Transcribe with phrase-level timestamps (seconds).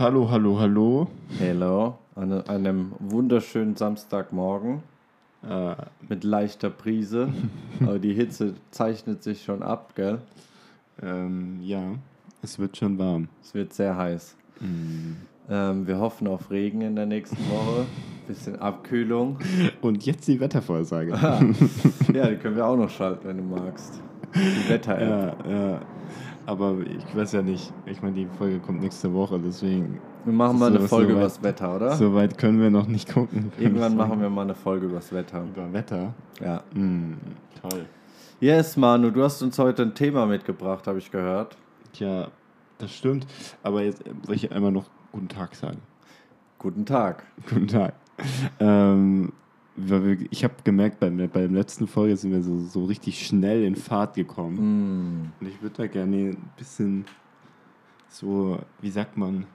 [0.00, 1.08] Hallo, hallo, hallo.
[1.38, 4.82] Hello, an einem wunderschönen Samstagmorgen
[5.46, 5.74] Äh,
[6.08, 7.28] mit leichter Brise.
[7.80, 10.22] Aber die Hitze zeichnet sich schon ab, gell?
[11.02, 11.82] ähm, ja,
[12.42, 13.28] es wird schon warm.
[13.42, 14.36] Es wird sehr heiß.
[15.50, 17.84] Ähm, wir hoffen auf Regen in der nächsten Woche.
[18.26, 19.38] Bisschen Abkühlung.
[19.82, 21.12] Und jetzt die Wettervorhersage.
[22.14, 24.00] Ja, die können wir auch noch schalten, wenn du magst.
[24.34, 25.36] Die Wetter-App.
[25.46, 25.80] ja, ja.
[26.46, 27.72] Aber ich weiß ja nicht.
[27.86, 30.00] Ich meine, die Folge kommt nächste Woche, deswegen.
[30.24, 31.92] Wir machen mal eine So- Folge so weit- übers Wetter, oder?
[31.96, 33.52] So weit können wir noch nicht gucken.
[33.58, 35.44] Irgendwann machen wir mal eine Folge übers Wetter.
[35.44, 36.14] Über Wetter.
[36.40, 36.62] Ja.
[36.74, 37.14] Mm,
[37.62, 37.86] toll.
[38.40, 41.56] Yes, Manu, du hast uns heute ein Thema mitgebracht, habe ich gehört.
[41.92, 42.28] Tja,
[42.78, 43.26] das stimmt.
[43.62, 45.78] Aber jetzt äh, soll ich einmal noch guten Tag sagen.
[46.58, 47.22] Guten Tag.
[47.48, 47.94] Guten Tag.
[48.58, 49.32] Ähm,
[50.30, 53.76] ich habe gemerkt, beim, bei der letzten Folge sind wir so, so richtig schnell in
[53.76, 54.56] Fahrt gekommen.
[54.58, 55.32] Mm.
[55.40, 57.04] Und ich würde da gerne ein bisschen
[58.08, 59.46] so, wie sagt man,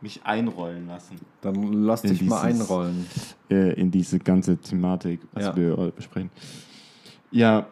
[0.00, 3.06] mich einrollen lassen Dann lass In dich mal dieses- einrollen.
[3.50, 5.56] äh, in diese ganze Thematik, was Ja.
[5.56, 6.30] wir besprechen.
[7.30, 7.66] Ja,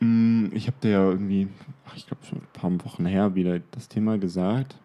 [0.00, 1.48] mh, ich habe dir ja irgendwie,
[1.86, 4.78] ach, ich glaube schon ein paar Wochen her wieder das Thema gesagt.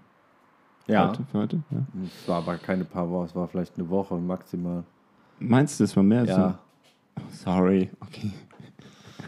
[0.88, 1.10] Ja.
[1.10, 1.86] Heute, heute, ja.
[2.06, 4.84] Es war aber keine paar Wochen, es war vielleicht eine Woche maximal.
[5.42, 6.24] Meinst du, das war mehr?
[6.26, 6.60] Ja.
[7.18, 7.24] So?
[7.52, 8.32] Sorry, okay.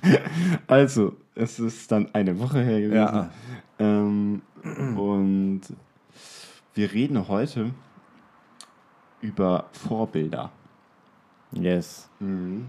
[0.68, 2.96] also, es ist dann eine Woche her gewesen.
[2.96, 3.30] Ja.
[3.80, 4.42] Ähm,
[4.98, 5.62] und
[6.76, 7.72] wir reden heute
[9.22, 10.52] über Vorbilder.
[11.52, 12.10] Yes.
[12.20, 12.68] Ähm,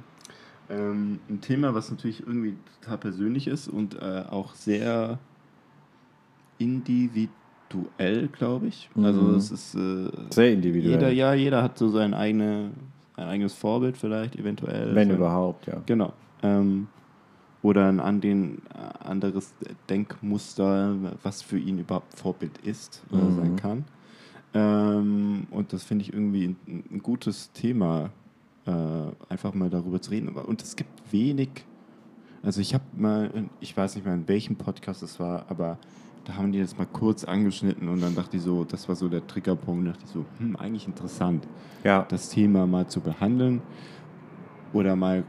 [1.29, 5.19] ein Thema, was natürlich irgendwie total persönlich ist und äh, auch sehr
[6.59, 8.89] individuell, glaube ich.
[8.97, 9.35] Also Mhm.
[9.37, 10.93] es ist äh, Sehr individuell.
[10.95, 12.71] jeder, ja, jeder hat so sein, eigene,
[13.17, 14.95] ein eigenes Vorbild vielleicht, eventuell.
[14.95, 15.15] Wenn so.
[15.15, 15.83] überhaupt, ja.
[15.87, 16.13] Genau.
[16.43, 16.89] Ähm,
[17.63, 19.55] oder ein an den, äh, anderes
[19.89, 23.37] Denkmuster, was für ihn überhaupt Vorbild ist oder Mhm.
[23.37, 23.85] sein kann.
[24.53, 28.11] Ähm, und das finde ich irgendwie ein, ein gutes Thema,
[28.67, 28.71] äh,
[29.29, 30.29] einfach mal darüber zu reden.
[30.29, 31.65] Und es gibt wenig,
[32.43, 35.79] also ich habe mal, ich weiß nicht mehr in welchem Podcast es war, aber
[36.25, 39.09] da haben die das mal kurz angeschnitten und dann dachte ich so, das war so
[39.09, 41.47] der Triggerpunkt, dachte ich so, hm, eigentlich interessant
[41.85, 42.07] Ja.
[42.09, 43.61] das Thema mal zu behandeln
[44.73, 45.25] oder mal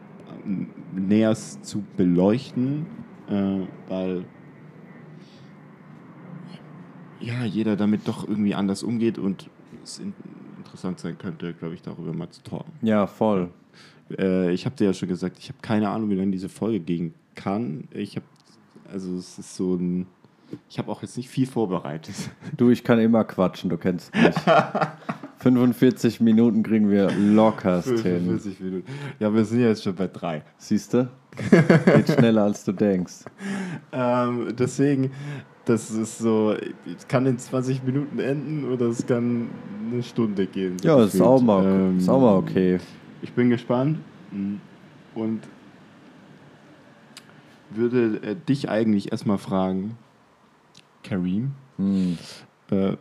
[0.45, 2.85] ähm, näher zu beleuchten,
[3.29, 4.25] äh, weil
[7.19, 9.49] ja, jeder damit doch irgendwie anders umgeht und
[9.83, 10.13] es in,
[10.57, 12.71] interessant sein könnte, glaube ich, darüber mal zu talken.
[12.81, 13.49] Ja, voll.
[14.17, 16.79] Äh, ich habe dir ja schon gesagt, ich habe keine Ahnung, wie lange diese Folge
[16.79, 17.87] gehen kann.
[17.91, 18.25] Ich habe,
[18.91, 20.05] also es ist so ein,
[20.69, 22.15] ich habe auch jetzt nicht viel vorbereitet.
[22.57, 24.35] Du, ich kann immer quatschen, du kennst mich.
[25.39, 28.25] 45 Minuten kriegen wir lockerst hin.
[28.25, 28.85] 45 Minuten.
[29.19, 30.43] Ja, wir sind ja jetzt schon bei drei.
[30.57, 31.09] Siehst du?
[31.85, 33.25] Geht schneller, als du denkst.
[33.91, 35.11] Ähm, deswegen,
[35.65, 36.55] das ist so,
[36.97, 39.49] es kann in 20 Minuten enden oder es kann
[39.91, 40.79] eine Stunde gehen.
[40.79, 41.23] so Ja, ist gefühlt.
[41.29, 42.79] auch mal, Ähm, ist auch mal okay.
[43.21, 43.99] Ich bin gespannt
[45.13, 45.41] und
[47.71, 49.97] würde äh, dich eigentlich erstmal fragen,
[51.07, 52.17] Karim, Hm.
[52.71, 52.97] äh,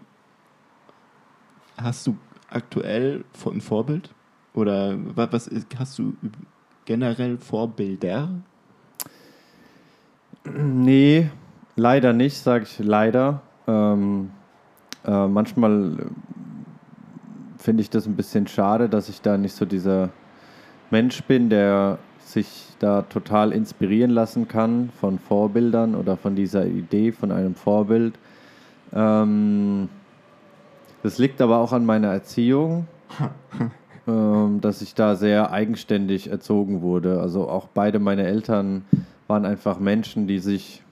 [1.76, 2.16] hast du
[2.50, 4.10] aktuell ein Vorbild?
[4.54, 6.15] Oder wa- was hast du
[6.84, 8.28] generell Vorbilder?
[10.44, 11.31] Nee,
[11.76, 13.41] leider nicht, sage ich leider.
[13.66, 14.31] Ähm,
[15.04, 16.04] äh, manchmal äh,
[17.59, 20.10] finde ich das ein bisschen schade, dass ich da nicht so dieser
[20.91, 27.12] Mensch bin, der sich da total inspirieren lassen kann von Vorbildern oder von dieser Idee
[27.12, 28.14] von einem Vorbild.
[28.92, 29.88] Ähm,
[31.02, 32.86] das liegt aber auch an meiner Erziehung,
[34.08, 37.20] ähm, dass ich da sehr eigenständig erzogen wurde.
[37.20, 38.84] Also auch beide meine Eltern
[39.26, 40.84] waren einfach Menschen, die sich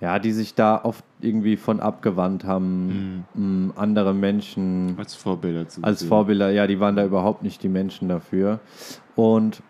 [0.00, 5.82] ja, die sich da oft irgendwie von abgewandt haben, m, andere Menschen Als Vorbilder zu
[5.82, 6.08] als sehen?
[6.08, 8.60] Vorbilder, ja, die waren da überhaupt nicht die Menschen dafür.
[9.14, 9.62] Und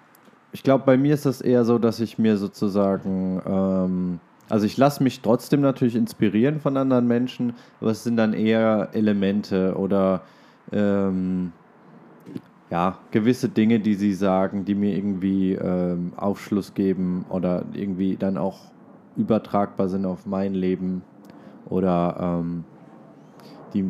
[0.56, 4.78] ich glaube, bei mir ist das eher so, dass ich mir sozusagen, ähm, also ich
[4.78, 10.22] lasse mich trotzdem natürlich inspirieren von anderen Menschen, aber es sind dann eher Elemente oder
[10.72, 11.52] ähm,
[12.70, 18.38] ja, gewisse Dinge, die sie sagen, die mir irgendwie ähm, Aufschluss geben oder irgendwie dann
[18.38, 18.56] auch
[19.14, 21.02] übertragbar sind auf mein Leben
[21.68, 22.64] oder ähm,
[23.74, 23.84] die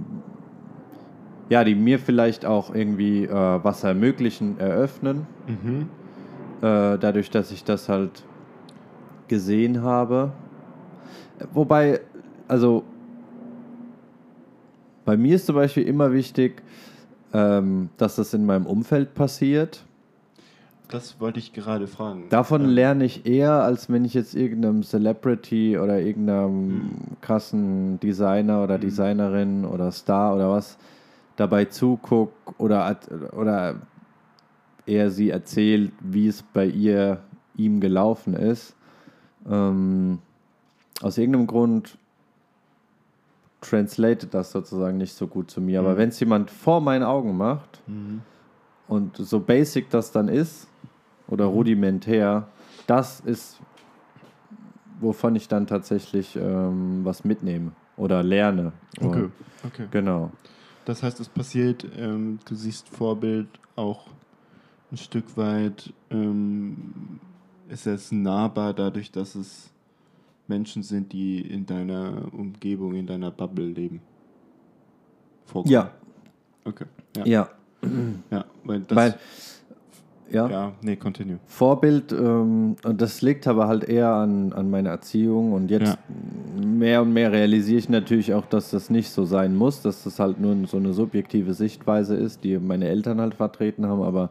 [1.48, 5.88] ja, die mir vielleicht auch irgendwie äh, was ermöglichen, eröffnen, Mhm.
[6.62, 8.22] Äh, dadurch, dass ich das halt
[9.28, 10.32] gesehen habe.
[11.52, 12.00] Wobei,
[12.48, 12.84] also
[15.04, 16.62] bei mir ist zum Beispiel immer wichtig,
[17.32, 19.84] ähm, dass das in meinem Umfeld passiert.
[20.88, 22.28] das wollte ich gerade fragen.
[22.30, 26.90] Davon Ähm, lerne ich eher, als wenn ich jetzt irgendeinem Celebrity oder irgendeinem Hm.
[27.20, 30.78] krassen Designer oder Designerin oder Star oder was
[31.36, 32.96] dabei zugucke oder,
[33.36, 33.74] oder
[34.86, 37.22] er sie erzählt, wie es bei ihr
[37.56, 38.74] ihm gelaufen ist.
[39.48, 40.18] Ähm,
[41.02, 41.98] aus irgendeinem Grund
[43.60, 45.80] translated das sozusagen nicht so gut zu mir.
[45.80, 45.96] Aber Mhm.
[45.98, 48.22] wenn es jemand vor meinen Augen macht Mhm.
[48.88, 50.68] und so basic das dann ist
[51.28, 52.48] oder rudimentär,
[52.86, 53.58] das ist,
[55.00, 58.72] wovon ich dann tatsächlich ähm, was mitnehme oder lerne.
[59.00, 59.28] Okay,
[59.64, 59.86] okay.
[59.90, 60.30] genau.
[60.84, 64.06] Das heißt, es passiert, ähm, du siehst Vorbild auch
[64.96, 67.20] ein Stück weit, ähm,
[67.68, 69.70] ist es nahbar dadurch, dass es
[70.48, 74.00] Menschen sind, die in deiner Umgebung, in deiner Bubble leben.
[75.44, 75.72] Vorkommen.
[75.72, 75.90] Ja,
[76.66, 76.86] Okay.
[77.16, 77.24] Ja.
[77.26, 77.48] ja.
[78.30, 79.14] ja weil das, Weil,
[80.28, 81.38] ja, ja, nee, continue.
[81.46, 85.96] Vorbild, ähm, und das liegt aber halt eher an, an meiner Erziehung und jetzt
[86.60, 90.18] mehr und mehr realisiere ich natürlich auch, dass das nicht so sein muss, dass das
[90.18, 94.30] halt nur so eine subjektive Sichtweise ist, die meine Eltern halt vertreten haben, aber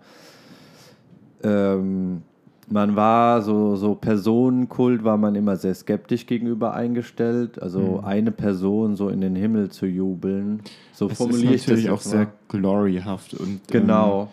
[1.45, 2.21] ähm,
[2.67, 8.95] man war so, so Personenkult, war man immer sehr skeptisch gegenüber eingestellt, also eine Person
[8.95, 10.61] so in den Himmel zu jubeln,
[10.91, 12.33] so Es ist formuliere ich das natürlich auch jetzt sehr mal.
[12.49, 14.29] gloryhaft und Genau,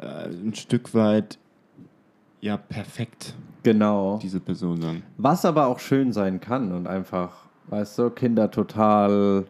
[0.00, 1.38] ähm, äh, ein Stück weit
[2.40, 3.34] ja perfekt,
[3.64, 4.18] genau.
[4.22, 5.02] diese Person dann.
[5.18, 9.44] Was aber auch schön sein kann und einfach, weißt du, Kinder total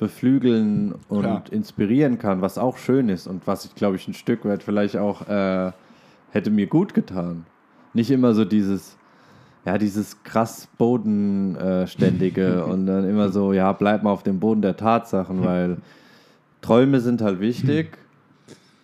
[0.00, 1.42] beflügeln und Klar.
[1.52, 4.96] inspirieren kann, was auch schön ist und was ich, glaube ich, ein Stück weit vielleicht
[4.96, 5.70] auch äh,
[6.32, 7.46] hätte mir gut getan.
[7.94, 8.98] Nicht immer so dieses,
[9.64, 14.76] ja, dieses krass Bodenständige und dann immer so, ja, bleib mal auf dem Boden der
[14.76, 15.78] Tatsachen, weil
[16.60, 17.96] Träume sind halt wichtig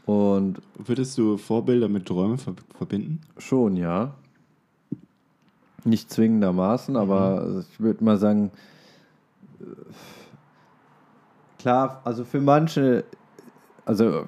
[0.07, 3.21] und Würdest du Vorbilder mit Träumen ver verbinden?
[3.37, 4.15] Schon, ja.
[5.85, 8.53] Nicht zwingendermaßen, aber ich würde mal sagen,
[9.61, 9.65] äh,
[11.59, 13.05] klar, also für manche,
[13.89, 14.27] also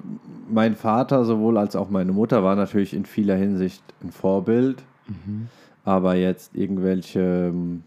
[0.49, 4.83] mein Vater sowohl als auch meine Mutter war natürlich in vieler Hinsicht ein Vorbild,
[5.85, 7.83] aber jetzt irgendwelche, ähm,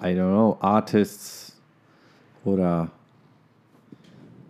[0.00, 1.60] I don't know, Artists
[2.44, 2.90] oder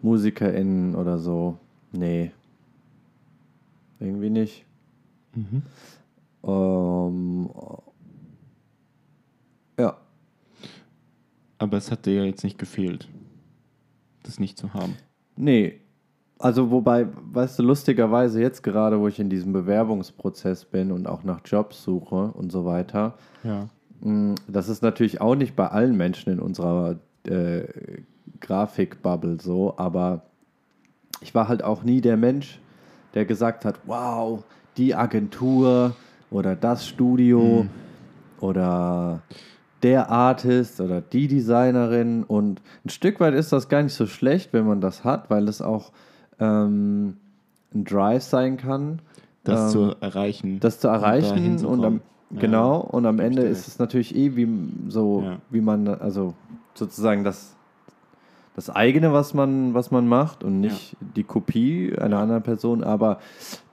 [0.03, 1.59] MusikerInnen oder so,
[1.93, 2.33] nee.
[4.01, 4.65] Irgendwie nicht.
[6.43, 7.51] Ähm,
[9.79, 9.97] ja,
[11.59, 13.09] Aber es hat dir ja jetzt nicht gefehlt,
[14.31, 14.95] das nicht zu haben.
[15.37, 15.81] nee.
[16.43, 21.23] Also wobei, weißt du, lustigerweise jetzt gerade, wo ich in diesem Bewerbungsprozess bin und auch
[21.23, 23.69] nach Jobs suche und so weiter, Ja.
[24.01, 26.97] mh, das ist natürlich auch nicht bei allen Menschen in unserer
[27.27, 27.65] äh,
[28.41, 30.23] Grafikbubble so, aber
[31.21, 32.59] ich war halt auch nie der Mensch,
[33.13, 34.43] der gesagt hat, wow,
[34.79, 35.95] die Agentur
[36.31, 37.67] oder das Studio
[38.41, 39.21] oder
[39.83, 44.53] der Artist oder die Designerin und ein Stück weit ist das gar nicht so schlecht,
[44.53, 45.93] wenn man das hat, weil es auch
[46.39, 47.17] ähm,
[47.75, 49.01] ein Drive sein kann,
[49.45, 50.61] Das ähm, zu erreichen.
[50.61, 52.01] das zu und erreichen zu und am.
[52.33, 52.41] Ja.
[52.41, 54.49] genau und am Ende ist es natürlich eh wie
[54.89, 55.39] so Ja.
[55.51, 56.35] wie man also
[56.75, 57.57] sozusagen das
[58.55, 63.19] das eigene was man was man macht und nicht die Kopie einer anderen Person aber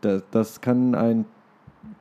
[0.02, 1.26] das, das kann ein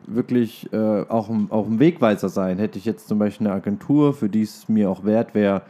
[0.07, 4.15] wirklich äh, auch, ein, auch ein Wegweiser sein hätte ich jetzt zum Beispiel eine Agentur
[4.15, 5.63] für die es mir auch wert wäre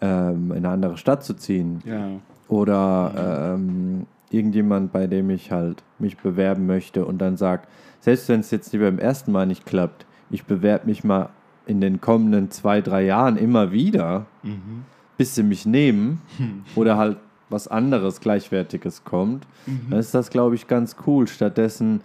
[0.00, 2.08] ähm, in eine andere Stadt zu ziehen Ja.
[2.48, 7.68] oder ähm, irgendjemand, bei dem ich halt mich bewerben möchte und dann sagt,
[8.00, 11.30] selbst wenn es jetzt lieber beim ersten Mal nicht klappt, ich bewerbe mich mal
[11.66, 14.84] in den kommenden zwei, drei Jahren immer wieder, Mhm.
[15.16, 16.20] bis sie mich nehmen
[16.76, 17.16] oder halt
[17.50, 19.46] was anderes Gleichwertiges kommt,
[19.88, 21.26] dann ist das, glaube ich, ganz cool.
[21.28, 22.02] Stattdessen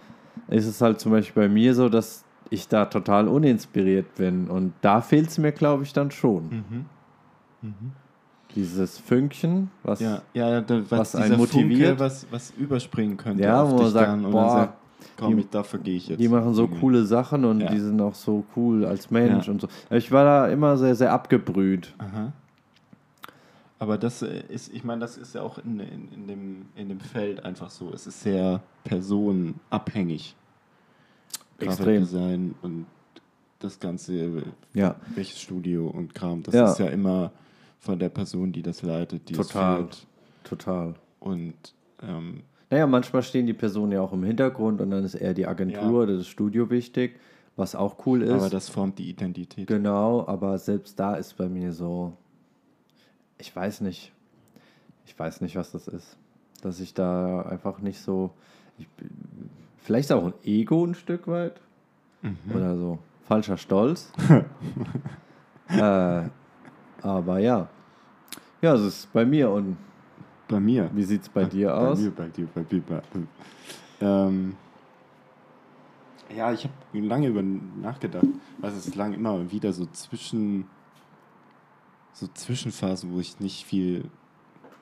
[0.54, 4.72] ist es halt zum Beispiel bei mir so, dass ich da total uninspiriert bin und
[4.82, 6.64] da fehlt es mir, glaube ich, dann schon.
[7.62, 7.92] Mhm.
[8.54, 11.88] Dieses Fünkchen, was Ja, ja, da, was, Was einen motiviert.
[11.98, 14.74] Funke, was, was überspringen könnte Ja, wo man sagt, dann boah, sagt,
[15.16, 16.20] komm, die- dafür gehe ich jetzt.
[16.20, 16.80] Die machen so Irgendwie.
[16.80, 17.70] coole Sachen und Ja.
[17.70, 19.52] die sind auch so cool als Mensch Ja.
[19.52, 19.68] und so.
[19.90, 21.94] Ich war da immer sehr, sehr abgebrüht.
[21.98, 22.32] Aha.
[23.80, 26.88] Aber das äh, ist, ich meine, das ist ja auch in, in, in, dem, in
[26.90, 27.90] dem Feld einfach so.
[27.92, 30.36] Es ist sehr personenabhängig.
[31.58, 31.86] Extrem.
[31.98, 32.86] Grafikdesign und
[33.60, 34.42] das Ganze,
[34.74, 36.70] Ja, welches Studio und Kram, das Ja.
[36.72, 37.32] ist ja immer
[37.78, 39.74] von der Person, die das leitet, die Total.
[39.74, 40.06] es führt.
[40.44, 40.94] total.
[41.20, 41.54] Und
[42.02, 45.46] ähm, Naja, manchmal stehen die Personen ja auch im Hintergrund und dann ist eher die
[45.46, 45.90] Agentur Ja.
[45.90, 47.18] oder das Studio wichtig,
[47.56, 48.32] was auch cool ist.
[48.32, 49.66] aber das formt die Identität.
[49.68, 52.12] genau, aber selbst da ist bei mir so,
[53.38, 54.12] ich weiß nicht,
[55.06, 56.16] ich weiß nicht, was das ist.
[56.62, 58.30] Dass ich da einfach nicht so,
[58.78, 58.88] ich,
[59.84, 61.60] vielleicht auch ein Ego ein Stück weit.
[62.52, 62.98] Oder so.
[63.22, 64.10] Falscher Stolz.
[65.68, 66.22] äh,
[67.02, 67.68] aber ja.
[68.60, 69.50] Ja, es ist bei mir.
[69.50, 69.76] Und
[70.48, 70.90] Bei mir.
[70.94, 71.98] wie sieht es bei dir aus?
[71.98, 72.80] Bei mir, bei dir, bei dir.
[72.80, 73.02] Bei,
[74.00, 74.56] ähm,
[76.34, 78.26] ja, ich habe lange über nachgedacht.
[78.62, 80.66] Also es ist lange immer wieder so zwischen
[82.12, 84.04] so Zwischenphasen, wo ich nicht viel,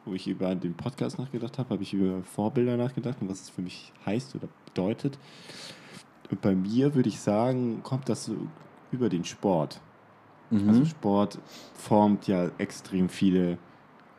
[0.05, 3.51] wo ich über den Podcast nachgedacht habe, habe ich über Vorbilder nachgedacht und was es
[3.51, 5.19] für mich heißt oder bedeutet.
[6.31, 8.37] Und bei mir würde ich sagen, kommt das so
[8.91, 9.81] über den Sport.
[10.51, 10.69] Mhm.
[10.69, 11.39] Also Sport
[11.75, 13.59] formt ja extrem viele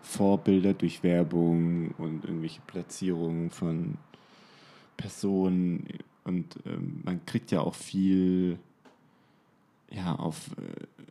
[0.01, 3.97] Vorbilder durch Werbung und irgendwelche Platzierungen von
[4.97, 5.87] Personen
[6.23, 8.59] und ähm, man kriegt ja auch viel
[9.89, 11.03] ja auf äh,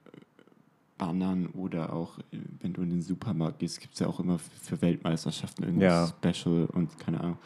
[0.99, 4.39] Bannern oder auch äh, wenn du in den Supermarkt gehst, gibt es ja auch immer
[4.39, 6.07] für Weltmeisterschaften irgendein Ja.
[6.33, 7.39] Special und keine Ahnung.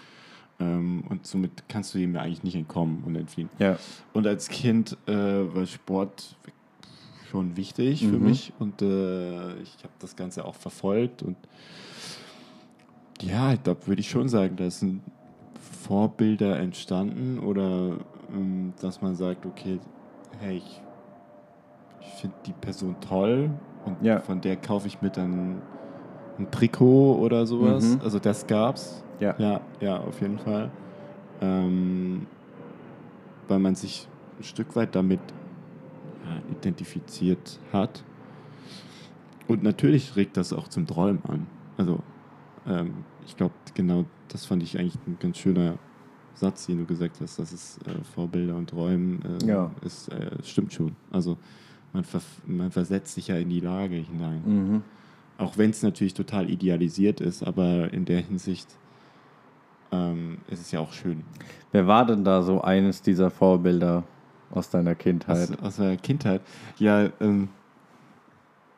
[0.59, 3.51] Ähm, und somit kannst du dem ja eigentlich nicht entkommen und entfliehen.
[3.59, 3.77] ja.
[4.15, 6.37] Und als Kind äh, war Sport
[7.31, 8.25] schon wichtig für Mhm.
[8.25, 11.37] mich und äh, ich habe das Ganze auch verfolgt und
[13.21, 15.03] ja, da würde ich schon sagen, da sind
[15.83, 17.97] Vorbilder entstanden oder
[18.33, 19.79] ähm, dass man sagt, okay,
[20.41, 20.81] hey, ich,
[22.01, 23.51] ich finde die Person toll
[23.85, 24.21] und Ja.
[24.21, 25.61] von der kaufe ich mir dann
[26.39, 27.97] ein Trikot oder sowas.
[27.97, 28.01] Mhm.
[28.03, 29.03] Also das gab's.
[29.21, 29.35] Ja.
[29.39, 30.71] Ja, ja, auf jeden Fall.
[31.41, 32.27] Ähm,
[33.49, 34.09] weil man sich
[34.39, 35.21] ein Stück weit damit
[36.25, 38.03] ja, identifiziert hat.
[39.49, 41.47] Und natürlich regt das auch zum Träumen an.
[41.77, 42.01] Also,
[42.67, 45.79] ähm, ich glaube, genau das fand ich eigentlich ein ganz schöner
[46.35, 49.71] Satz, den du gesagt hast, dass es äh, Vorbilder und Träumen äh, Ja.
[49.83, 50.97] ist, äh, stimmt schon.
[51.11, 51.39] Also,
[51.93, 52.05] man,
[52.47, 54.43] man versetzt sich ja in die Lage hinein.
[54.45, 54.83] Mhm.
[55.39, 58.67] Auch wenn es natürlich total idealisiert ist, aber in der Hinsicht
[59.93, 61.25] ähm, ist es ja auch schön.
[61.73, 64.05] Wer war denn da so eines dieser Vorbilder
[64.51, 65.51] aus deiner Kindheit?
[65.51, 66.41] Aus, aus der Kindheit.
[66.79, 67.49] Ja, ähm,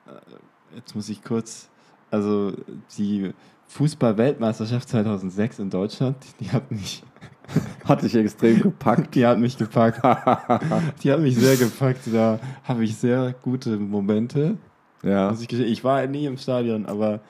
[0.06, 1.68] äh, jetzt muss ich kurz,
[2.10, 2.52] also
[2.96, 3.32] die
[3.68, 7.02] Fußball-Weltmeisterschaft 2006 in Deutschland, die hat mich,
[7.84, 9.14] Hat dich extrem gepackt.
[9.14, 10.02] die hat mich gepackt.
[11.02, 12.00] die hat mich sehr gepackt.
[12.12, 14.58] Da habe ich sehr gute Momente.
[15.02, 15.32] Ja.
[15.32, 17.20] Ich war nie im Stadion, aber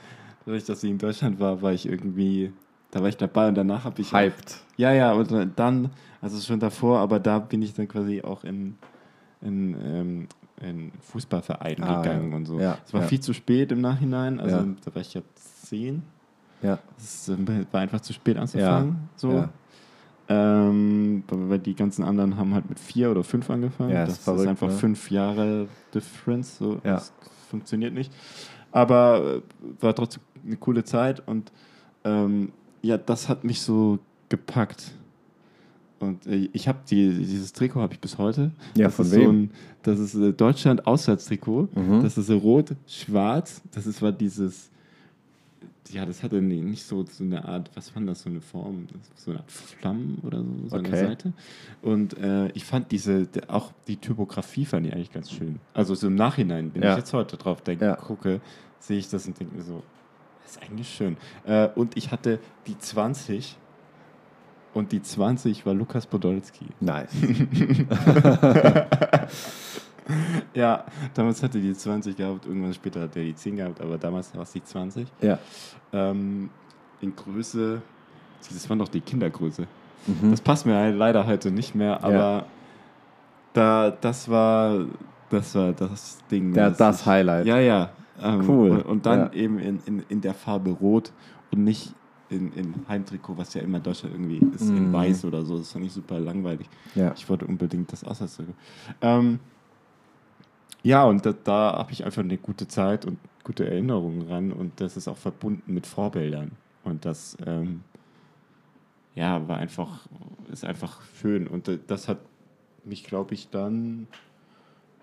[0.45, 2.53] dadurch, dass ich in Deutschland war, war ich irgendwie,
[2.91, 4.61] da war ich dabei und danach habe ich auch- Hyped.
[4.77, 5.91] Ja, ja, und dann,
[6.21, 8.77] also schon davor, aber da bin ich dann quasi auch in,
[9.41, 10.29] in, ähm,
[10.61, 12.37] in Fußballverein Ah, gegangen ja.
[12.37, 12.61] und so.
[12.61, 13.07] Ja, Es war ja.
[13.09, 16.03] viel zu spät im Nachhinein, also da war ich ja zehn.
[16.63, 16.79] Ja.
[16.97, 17.31] Es
[17.73, 19.09] war einfach zu spät anzufangen.
[19.17, 19.33] So.
[19.33, 19.49] Ja.
[20.31, 23.91] Ähm, weil die ganzen anderen haben halt mit vier oder fünf angefangen.
[23.91, 24.73] Ja, ist das ist verrückt, einfach ne?
[24.75, 26.59] fünf Jahre Difference.
[26.59, 26.75] So.
[26.85, 26.95] Ja.
[26.95, 27.13] Das
[27.49, 28.13] funktioniert nicht.
[28.71, 31.51] Aber äh, war trotzdem eine coole Zeit und
[32.05, 34.93] ähm, ja, das hat mich so gepackt.
[36.01, 38.53] Und äh, ich habe die, dieses Trikot habe ich bis heute.
[38.77, 39.25] Ja, das von ist wem?
[39.25, 39.51] So ein,
[39.83, 41.69] das ist äh, Deutschland Auswärtstrikot.
[41.75, 42.03] Mhm.
[42.03, 43.63] Das ist rot, schwarz.
[43.73, 44.71] Das ist war dieses
[45.91, 49.31] ja, das hatte nicht so, so eine Art, was war das, so eine Form, so
[49.31, 50.91] eine Art Flammen oder so, so Okay.
[51.07, 51.33] Seite.
[51.81, 55.61] Und äh, ich fand diese, der- auch die Typografie fand ich eigentlich ganz schön.
[55.73, 56.91] Also so im Nachhinein, wenn Ja.
[56.93, 57.97] ich jetzt heute drauf denke, Ja.
[57.97, 58.43] gucke,
[58.81, 59.83] sehe ich das und denke mir so,
[60.49, 61.17] das ist eigentlich schön.
[61.47, 63.57] Äh, und ich hatte die 20
[64.75, 66.67] und die 20 war Lukas Podolski.
[66.81, 67.11] Nice.
[70.55, 74.35] Ja, damals hatte die 20 gehabt, irgendwann später hat er die 10 gehabt, aber damals
[74.35, 75.07] war es die 20.
[75.21, 75.39] ja.
[75.93, 76.49] Ähm,
[77.03, 77.83] in Größe,
[78.51, 79.67] das war noch die Kindergröße.
[80.07, 80.31] Mhm.
[80.31, 82.47] Das passt mir halt leider heute nicht mehr, aber
[83.53, 84.87] da, das war,
[85.29, 86.57] das war das Ding.
[86.57, 87.45] Was das ich- Highlight.
[87.47, 87.91] Ja, ja.
[88.21, 88.71] Ähm, Cool.
[88.71, 89.33] Und, und dann Ja.
[89.33, 91.13] eben in, in, in der Farbe Rot
[91.51, 91.95] und nicht
[92.31, 94.93] in, in Heimtrikot, was ja immer in Deutschland irgendwie ist, in Mhm.
[94.93, 95.57] Weiß oder so.
[95.59, 96.69] Das fand ich super langweilig.
[96.95, 97.13] Ja.
[97.17, 98.55] Ich wollte unbedingt das Auswärtstrikot.
[99.01, 99.41] Ähm,
[100.83, 104.81] ja, und da, da habe ich einfach eine gute Zeit und gute Erinnerungen ran und
[104.81, 106.53] das ist auch verbunden mit Vorbildern.
[106.85, 107.83] Und das ähm,
[109.15, 110.07] ja, war einfach,
[110.53, 111.47] ist einfach schön.
[111.47, 112.19] Und das hat
[112.85, 114.07] mich, glaube ich, dann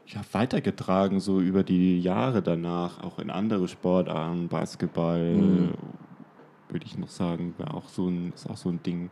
[0.08, 5.74] ja, weitergetragen, so über die Jahre danach, auch in andere Sportarten, Basketball, Mhm.
[6.70, 9.10] würde ich noch sagen, war auch so ein, ist auch so ein Ding,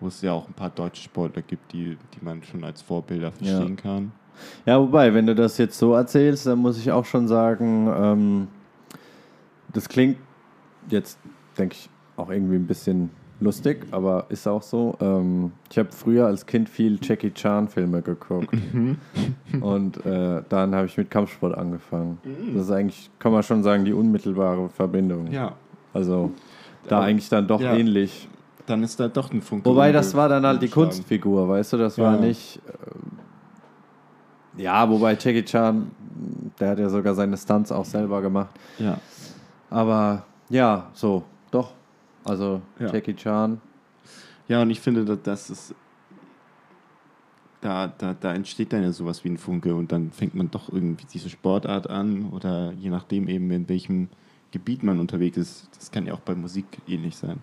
[0.00, 3.32] wo es ja auch ein paar deutsche Sportler gibt, die, die man schon als Vorbilder
[3.32, 4.12] verstehen kann.
[4.66, 8.48] Ja, wobei, wenn du das jetzt so erzählst, dann muss ich auch schon sagen, ähm,
[9.72, 10.16] das klingt
[10.88, 11.18] jetzt,
[11.58, 13.10] denke ich, auch irgendwie ein bisschen
[13.40, 14.96] lustig, aber ist auch so.
[15.00, 18.48] Ähm, ich habe früher als Kind viel Jackie Chan-Filme geguckt.
[19.60, 22.18] Und äh, dann habe ich mit Kampfsport angefangen.
[22.54, 25.28] Das ist eigentlich, kann man schon sagen, die unmittelbare Verbindung.
[25.30, 25.52] Ja,
[25.94, 26.32] Also
[26.88, 27.74] da Aber- eigentlich dann doch ja.
[27.74, 28.28] ähnlich.
[28.66, 29.64] dann ist da doch ein Funke.
[29.68, 30.68] Wobei das war dann halt die.
[30.68, 32.60] Kunstfigur, weißt du, das Ja, war nicht.
[32.66, 35.90] äh, Ja, wobei Jackie Chan,
[36.58, 38.50] der hat ja sogar seine Stunts auch selber gemacht.
[38.78, 38.98] Ja.
[39.70, 41.72] Aber ja, so, doch.
[42.28, 42.92] Also Ja.
[42.92, 43.60] Jackie Chan.
[44.48, 45.74] Ja, und ich finde, dass das ist.
[47.60, 50.72] Da, da, da entsteht dann ja sowas wie ein Funke und dann fängt man doch
[50.72, 54.08] irgendwie diese Sportart an oder je nachdem eben in welchem
[54.52, 55.68] Gebiet man unterwegs ist.
[55.76, 57.38] Das kann ja auch bei Musik ähnlich sein.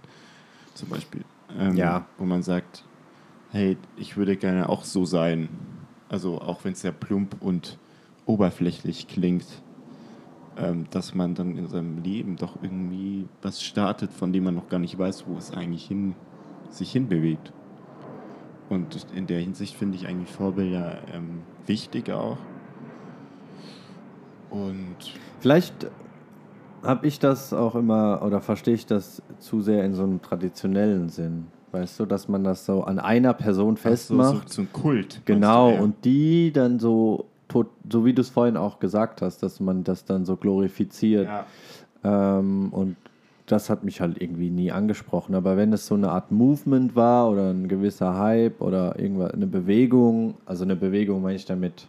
[0.74, 1.26] Zum Beispiel.
[1.60, 2.06] Ähm, Ja.
[2.18, 2.86] Wo man sagt,
[3.52, 5.50] hey, ich würde gerne auch so sein.
[6.08, 7.78] Also auch wenn es sehr plump und
[8.26, 9.46] oberflächlich klingt,
[10.58, 14.70] ähm, dass man dann in seinem Leben doch irgendwie was startet, von dem man noch
[14.70, 16.16] gar nicht weiß, wo es eigentlich hin,
[16.70, 17.52] sich hinbewegt.
[18.70, 22.38] Und in der Hinsicht finde ich eigentlich Vorbilder ähm, wichtig auch.
[24.50, 24.96] Und
[25.46, 25.92] Vielleicht
[26.82, 31.10] habe ich das auch immer oder verstehe ich das zu sehr in so einem traditionellen
[31.10, 31.46] Sinn.
[31.72, 34.50] Weißt du, dass man das so an einer Person so, festmacht.
[34.50, 35.22] so, so ein Kult.
[35.26, 35.82] Genau, du, ja.
[35.82, 37.26] und die dann so,
[37.90, 41.28] so wie du es vorhin auch gesagt hast, dass man das dann so glorifiziert.
[41.28, 41.46] Ja.
[42.40, 42.98] Ähm, und
[43.46, 45.36] das hat mich halt irgendwie nie angesprochen.
[45.36, 49.48] Aber wenn es so eine Art Movement war oder ein gewisser Hype oder irgendwas, eine
[49.48, 51.88] Bewegung, also eine Bewegung meine ich damit,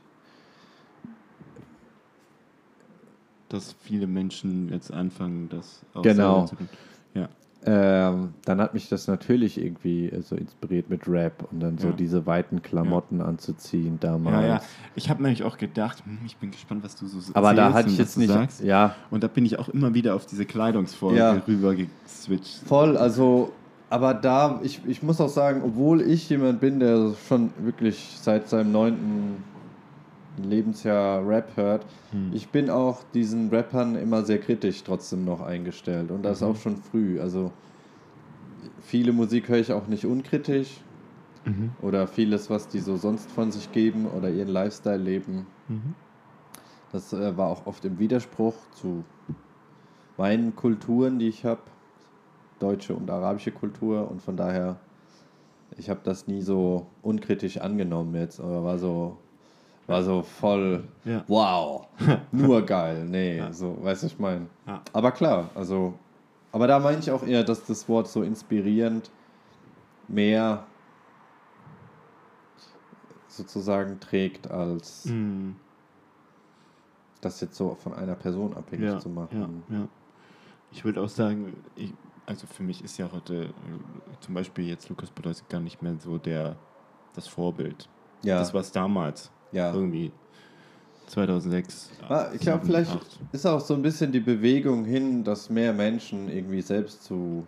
[3.49, 6.47] Dass viele Menschen jetzt anfangen, das auch Genau.
[6.47, 6.69] zu tun.
[7.15, 7.29] Ja.
[7.67, 11.89] Ähm, dann hat mich das natürlich irgendwie äh, so inspiriert mit Rap und dann so
[11.89, 11.93] Ja.
[11.95, 14.37] diese weiten Klamotten anzuziehen damals.
[14.43, 14.61] Ja, ja.
[14.95, 17.89] Ich habe nämlich auch gedacht, hm, ich bin gespannt, was du so Aber da hatte
[17.91, 18.29] ich jetzt nicht.
[18.31, 18.63] Sagst.
[18.63, 21.43] Ja, Und da bin ich auch immer wieder auf diese Kleidungsfolge Ja.
[21.47, 22.61] rüber geswitcht.
[22.67, 23.51] Voll, also,
[23.91, 28.49] aber da, ich, ich muss auch sagen, obwohl ich jemand bin, der schon wirklich seit
[28.49, 29.43] seinem neunten
[30.43, 31.87] Lebensjahr Rap hört,
[32.33, 36.11] ich bin auch diesen Rappern immer sehr kritisch trotzdem noch eingestellt.
[36.11, 37.21] Und das auch schon früh.
[37.21, 37.52] Also
[38.81, 40.81] viele Musik höre ich auch nicht unkritisch.
[41.81, 45.47] Oder vieles, was die so sonst von sich geben oder ihren Lifestyle leben.
[46.93, 49.04] Das äh, war auch oft im Widerspruch zu
[50.17, 51.61] meinen Kulturen, die ich habe,
[52.58, 54.11] deutsche und arabische Kultur.
[54.11, 54.80] Und von daher,
[55.76, 59.19] ich habe das nie so unkritisch angenommen jetzt, aber war so,
[59.87, 61.25] war so voll, Ja.
[61.29, 61.87] wow,
[62.33, 64.47] nur geil, nee, so, weißt du, ich meine.
[64.67, 64.83] Ja.
[64.93, 65.95] Aber klar, also,
[66.53, 69.11] aber da meine ich auch eher, dass das Wort so inspirierend
[70.09, 70.65] mehr
[73.29, 75.57] sozusagen trägt, als Mhm.
[77.21, 79.63] das jetzt so von einer Person abhängig Ja, zu machen.
[79.69, 79.89] ja, ja.
[80.73, 81.93] Ich würde auch sagen, ich,
[82.27, 83.51] also für mich ist ja heute äh,
[84.21, 86.57] zum Beispiel jetzt Lukas Podolski gar nicht mehr so der
[87.15, 87.89] das Vorbild.
[88.23, 89.31] Ja, Das war es damals.
[89.56, 89.73] Ja.
[89.75, 90.12] Irgendwie
[91.06, 91.90] 2006.
[92.08, 93.21] Ah, Ich glaube, 7, vielleicht 8.
[93.32, 97.47] ist auch so ein bisschen die Bewegung hin, dass mehr Menschen irgendwie selbst zu,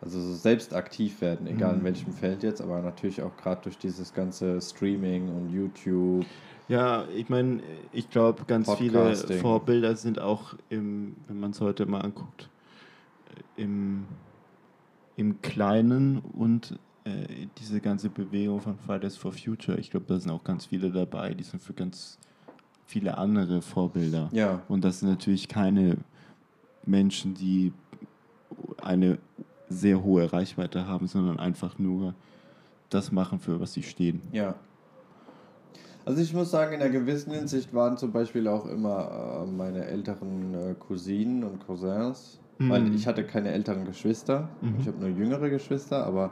[0.00, 1.84] also so selbst aktiv werden, egal in Mhm.
[1.84, 6.24] welchem Feld jetzt, aber natürlich auch gerade durch dieses ganze Streaming und YouTube.
[6.68, 7.62] Ja, ich meine,
[7.92, 9.16] ich glaube, ganz viele.
[9.16, 12.48] Vorbilder sind auch, im, wenn man es heute mal anguckt,
[13.56, 14.06] äh, im,
[15.16, 16.78] im Kleinen und
[17.08, 19.78] äh, diese ganze Bewegung von Fridays for Future.
[19.78, 22.18] Ich glaube, da sind auch ganz viele dabei, die sind für ganz
[22.86, 24.28] viele andere Vorbilder.
[24.32, 25.96] Ja, Und das sind natürlich keine
[26.84, 27.72] Menschen, die
[28.82, 29.18] eine
[29.68, 32.14] sehr hohe Reichweite haben, sondern einfach nur
[32.90, 34.22] das machen, für was sie stehen.
[34.32, 34.54] ja.
[36.06, 39.84] Also ich muss sagen, in einer gewissen Hinsicht waren zum Beispiel auch immer äh, meine
[39.84, 42.94] älteren äh, Cousinen und Cousins, weil Mhm.
[42.94, 44.76] ich hatte keine älteren Geschwister, Mhm.
[44.80, 46.30] ich habe nur jüngere Geschwister, aber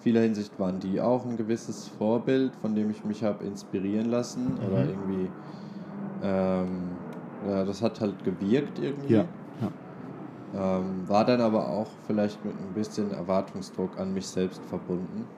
[0.00, 4.58] vieler Hinsicht waren die auch ein gewisses Vorbild, von dem ich mich habe inspirieren lassen
[4.58, 4.90] oder Mhm.
[4.90, 5.36] irgendwie,
[6.20, 7.06] ähm,
[7.40, 9.14] ja, das hat halt gewirkt irgendwie.
[9.14, 9.70] Ja,
[10.52, 15.34] Ähm, war dann aber auch vielleicht mit ein bisschen Erwartungsdruck an mich selbst verbunden.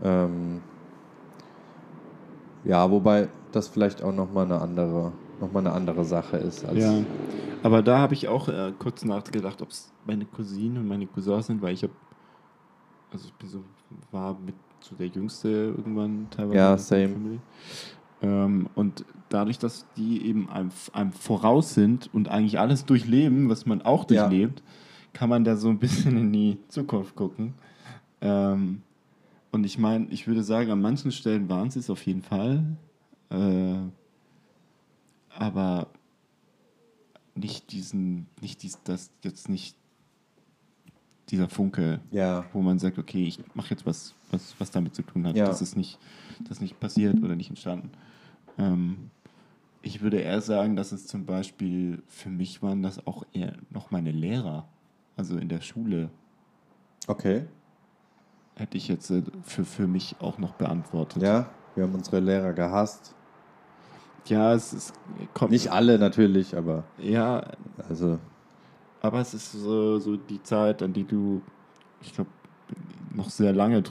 [0.00, 0.62] Ähm,
[2.62, 6.64] ja, wobei das vielleicht auch nochmal eine andere, noch mal eine andere Sache ist.
[6.72, 7.06] Ja,
[7.62, 11.46] aber da habe ich auch äh, kurz nachgedacht, ob es meine Cousinen und meine Cousins
[11.46, 11.94] sind, weil ich habe,
[13.12, 13.64] also ich bin so,
[14.10, 16.56] war mit so der Jüngste irgendwann teilweise.
[16.56, 17.40] Ja, same.
[18.22, 23.66] Ähm, und dadurch, dass die eben einem, einem voraus sind und eigentlich alles durchleben, was
[23.66, 24.28] man auch Ja.
[24.28, 24.62] durchlebt,
[25.12, 27.54] kann man da so ein bisschen in die Zukunft gucken.
[28.20, 28.82] Ähm,
[29.52, 32.76] und ich meine, ich würde sagen, an manchen Stellen waren sie es auf jeden Fall.
[33.30, 33.76] Äh,
[35.30, 35.88] aber
[37.34, 39.76] nicht diesen, nicht dies, das jetzt nicht
[41.30, 45.02] dieser Funke, ja, wo man sagt, okay, ich mache jetzt was, was, was damit zu
[45.02, 45.36] tun hat.
[45.36, 45.46] Ja.
[45.46, 45.98] Das ist nicht,
[46.48, 47.90] das nicht passiert oder nicht entstanden.
[48.58, 49.10] Ähm,
[49.82, 53.90] ich würde eher sagen, dass es zum Beispiel für mich waren das auch eher noch
[53.90, 54.68] meine Lehrer,
[55.16, 56.10] also in der Schule.
[57.06, 57.46] Okay.
[58.54, 61.22] Hätte ich jetzt äh, für, für mich auch noch beantwortet.
[61.22, 63.14] Ja, wir haben unsere Lehrer gehasst.
[64.26, 64.94] Ja, es ist,
[65.34, 65.52] kommt.
[65.52, 67.44] Nicht alle natürlich, aber Ja,
[67.88, 68.18] also
[69.00, 71.42] aber es ist so, so die Zeit, an die du,
[72.02, 72.30] ich glaube,
[73.14, 73.82] noch sehr lange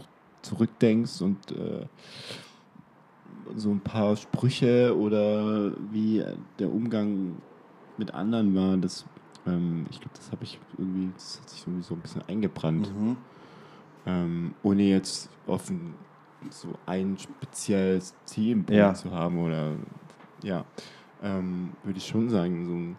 [0.41, 1.85] zurückdenkst und äh,
[3.55, 6.23] so ein paar Sprüche oder wie
[6.59, 7.37] der Umgang
[7.97, 9.05] mit anderen war, das,
[9.47, 12.93] ähm, ich glaube, das habe ich irgendwie, das hat sich irgendwie so ein bisschen eingebrannt.
[12.93, 13.17] mhm.
[14.07, 15.95] Ähm, ohne jetzt offen
[16.51, 18.93] so ein spezielles Themenpunkt Ja.
[18.93, 19.73] zu haben oder
[20.43, 20.63] ja,
[21.23, 22.97] ähm, würde ich schon sagen, so ein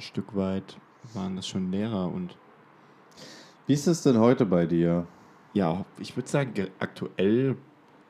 [0.00, 0.76] Stück weit
[1.14, 2.36] waren das schon Lehrer und
[3.66, 5.06] wie ist es denn heute bei dir?
[5.52, 7.56] ja, ich würde sagen, ge- aktuell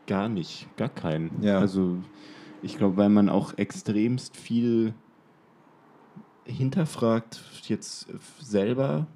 [0.06, 1.42] gar nicht, gar keinen.
[1.42, 1.58] Ja.
[1.58, 1.96] Also
[2.62, 4.92] ich glaube, weil man auch extremst viel
[6.44, 8.08] hinterfragt jetzt
[8.40, 9.06] selber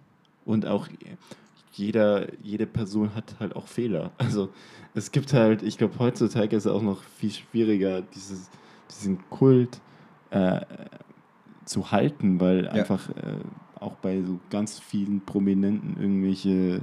[0.45, 0.89] und auch
[1.73, 4.13] jeder, jede Person hat halt auch Fehler.
[4.19, 4.51] Also
[4.95, 8.49] es gibt halt, ich glaube, heutzutage ist es auch noch viel schwieriger, dieses,
[8.91, 9.81] diesen Kult
[10.31, 10.61] äh,
[11.65, 13.39] zu halten, weil einfach äh,
[13.85, 16.81] auch bei so ganz vielen Prominenten irgendwelche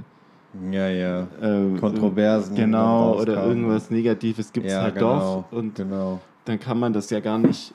[0.70, 1.22] Ja, ja.
[1.40, 5.42] äh, Kontroversen Genau, oder irgendwas Negatives gibt es ja, halt genau.
[5.50, 5.58] doch.
[5.58, 6.20] Und genau.
[6.44, 7.74] dann kann man das ja gar nicht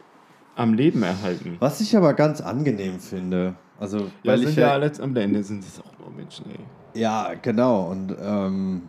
[0.56, 1.58] am Leben erhalten.
[1.60, 5.16] Was ich aber ganz angenehm finde, also Ja, weil sind ich ja ja, alle am
[5.16, 7.00] Ende sind es auch nur Menschen, ey.
[7.00, 8.82] ja genau und ähm,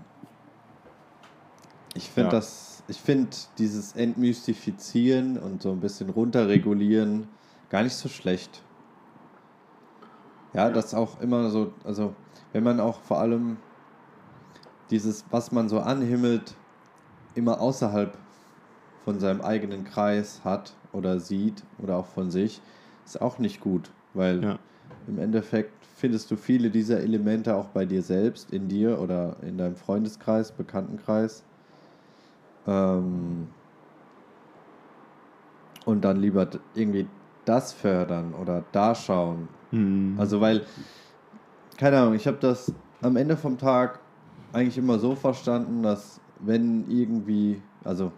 [1.95, 2.41] ich finde Ja.
[2.41, 7.27] das, ich finde dieses Entmystifizieren und so ein bisschen runterregulieren
[7.69, 8.63] gar nicht so schlecht.
[10.53, 12.17] Ja, das auch immer so, also
[12.53, 13.63] wenn man auch vor allem
[14.91, 16.57] dieses, was man so anhimmelt,
[17.35, 18.19] immer außerhalb
[19.05, 22.65] von seinem eigenen Kreis hat oder sieht oder auch von sich,
[23.05, 24.59] ist auch nicht gut, weil Ja.
[25.07, 29.59] im Endeffekt findest du viele dieser Elemente auch bei dir selbst, in dir oder in
[29.59, 31.47] deinem Freundeskreis, Bekanntenkreis.
[32.67, 33.55] Ähm,
[35.85, 39.58] und dann lieber irgendwie das fördern oder da schauen.
[39.71, 40.17] Hm.
[40.19, 40.67] Also weil,
[41.77, 44.01] keine Ahnung, ich habe das am Ende vom Tag
[44.53, 48.13] eigentlich immer so verstanden, dass wenn irgendwie, also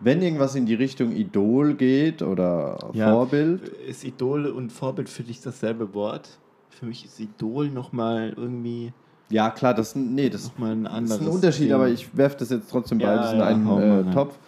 [0.00, 3.12] wenn irgendwas in die Richtung Idol geht oder Ja.
[3.12, 6.38] Vorbild, Ist Idol und Vorbild für dich dasselbe Wort?
[6.68, 8.92] Für mich ist Idol nochmal irgendwie
[9.28, 11.20] ja klar, das, nee, das nochmal ein Das anderes.
[11.20, 11.72] ist ein Unterschied, Ding.
[11.72, 14.12] aber ich werfe das jetzt trotzdem Ja, beides in ja, einen mal äh.
[14.12, 14.38] Topf.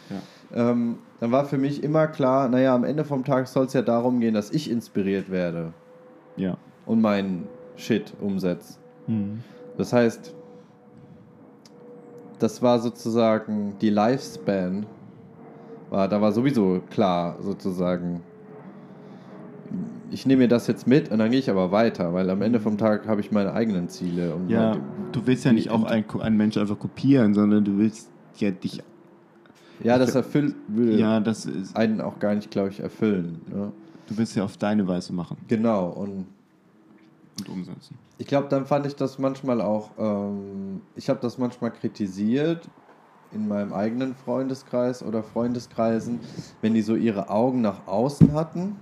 [0.55, 0.71] Ja.
[0.71, 3.83] Ähm, dann war für mich immer klar, naja, am Ende vom Tag soll es ja
[3.83, 5.73] darum gehen, dass ich inspiriert werde
[6.37, 6.57] Ja.
[6.87, 8.75] und meinen Shit umsetze.
[9.07, 9.41] Hm.
[9.77, 10.35] Das heißt,
[12.39, 14.87] das war sozusagen die Lifespan,
[15.91, 18.23] war, da war sowieso klar, sozusagen,
[20.11, 22.61] ich nehme mir das jetzt mit und dann gehe ich aber weiter, weil am Ende
[22.61, 24.35] vom Tag habe ich meine eigenen Ziele.
[24.35, 27.77] Und Ja, meine- du willst ja nicht auch einen, einen Mensch einfach kopieren, sondern du
[27.79, 28.83] willst ja dich.
[29.83, 31.77] ja, das erfüllt, würde Ja, das ist.
[31.77, 33.41] einen auch gar nicht, glaube ich, erfüllen.
[33.53, 33.73] Ne?
[34.07, 36.27] Du willst ja auf deine Weise machen Genau, und
[37.41, 37.95] und umsetzen.
[38.19, 42.69] ich glaube, dann fand ich das manchmal auch, ähm, ich habe das manchmal kritisiert
[43.31, 46.19] in meinem eigenen Freundeskreis oder Freundeskreisen,
[46.63, 48.75] wenn die so ihre Augen nach außen hatten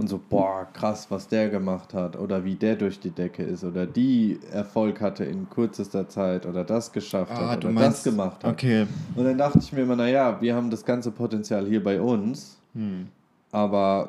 [0.00, 3.62] und so, boah, krass, was der gemacht hat oder wie der durch die Decke ist
[3.62, 8.44] oder die Erfolg hatte in kürzester Zeit oder das geschafft hat oder das gemacht hat.
[8.44, 8.86] Ah, Okay.
[9.14, 12.58] Und dann dachte ich mir immer, naja, wir haben das ganze Potenzial hier bei uns,
[12.74, 13.06] Hm.
[13.52, 14.08] aber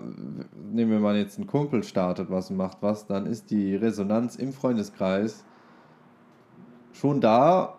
[0.72, 4.36] nehmen wir mal jetzt einen Kumpel startet was und macht was, dann ist die Resonanz
[4.38, 5.44] im Freundeskreis
[6.94, 7.76] schon da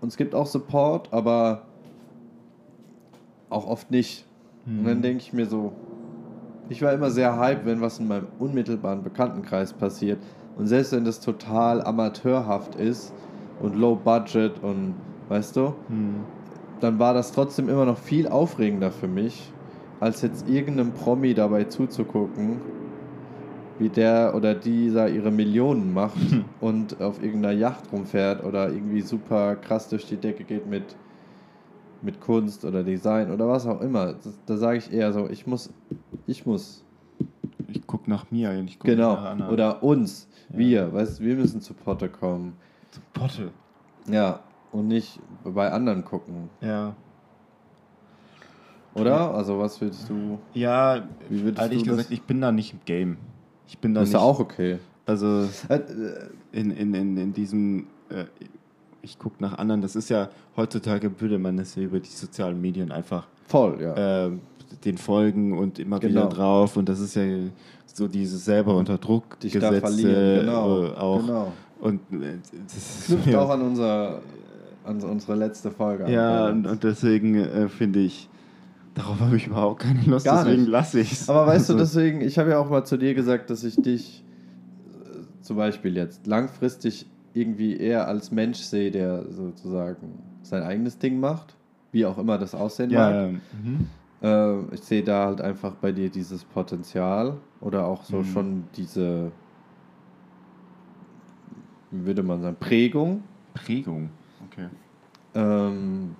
[0.00, 1.62] und es gibt auch Support, aber
[3.50, 4.24] auch oft nicht.
[4.66, 5.72] Und dann denke ich mir so,
[6.70, 10.18] ich war immer sehr hype, wenn was in meinem unmittelbaren Bekanntenkreis passiert.
[10.56, 13.12] Und selbst wenn das total amateurhaft ist
[13.60, 14.94] und low budget und
[15.28, 16.24] weißt du, Hm.
[16.80, 19.52] dann war das trotzdem immer noch viel aufregender für mich,
[19.98, 22.58] als jetzt irgendeinem Promi dabei zuzugucken,
[23.78, 26.18] wie der oder dieser ihre Millionen macht
[26.60, 30.84] und auf irgendeiner Yacht rumfährt oder irgendwie super krass durch die Decke geht mit,
[32.02, 34.14] mit Kunst oder Design oder was auch immer.
[34.14, 35.70] Das, da sage ich eher so, ich muss,
[36.26, 36.84] ich muss,
[37.68, 39.52] Ich guck nach mir und ich guck genau, nach anderen.
[39.52, 42.54] oder uns, wir, weißt du, wir müssen zu Potte kommen.
[43.12, 43.50] Potte.
[44.10, 44.40] Ja,
[44.72, 46.48] und nicht bei anderen gucken.
[46.60, 46.94] Ja.
[48.94, 49.34] Oder?
[49.34, 50.38] Also was würdest du...
[50.52, 53.18] Ja, Wie würdest ehrlich du das- gesagt, ich bin da nicht im Game.
[53.68, 54.20] Ich bin da Das ist nicht.
[54.20, 54.78] ja auch okay.
[55.06, 58.24] Also Äh, äh, in, in, in, in diesem, äh,
[59.02, 62.60] ich gucke nach anderen, das ist ja, heutzutage würde man das ja über die sozialen
[62.60, 64.26] Medien einfach voll, ja.
[64.26, 64.30] äh,
[64.84, 66.20] den folgen und immer Genau.
[66.22, 66.76] wieder drauf.
[66.76, 67.24] Und das ist ja
[67.86, 70.84] so dieses selber unter Druck Dich da gesetzte genau.
[70.84, 71.20] äh, auch.
[71.20, 71.52] genau.
[71.80, 72.38] Und äh,
[72.72, 74.20] das Knüpft ja, auch an, unser,
[74.84, 76.12] an unsere letzte Folge an.
[76.12, 78.28] ja und, und deswegen äh, finde ich,
[78.94, 81.28] darauf habe ich überhaupt keine Lust, Gar deswegen lasse ich es.
[81.28, 84.22] Aber weißt du, deswegen, ich habe ja auch mal zu dir gesagt, dass ich dich
[84.92, 91.20] äh, zum Beispiel jetzt langfristig irgendwie eher als Mensch sehe, der sozusagen sein eigenes Ding
[91.20, 91.56] macht,
[91.92, 93.14] wie auch immer das aussehen ja, mag.
[93.14, 93.28] ja.
[93.28, 93.88] Mhm.
[94.22, 98.24] Äh, ich sehe da halt einfach bei dir dieses Potenzial oder auch so Mhm.
[98.24, 99.32] schon diese,
[101.90, 103.22] wie würde man sagen, Prägung.
[103.54, 104.10] Prägung.
[104.50, 104.66] Okay.
[105.34, 106.14] Ähm,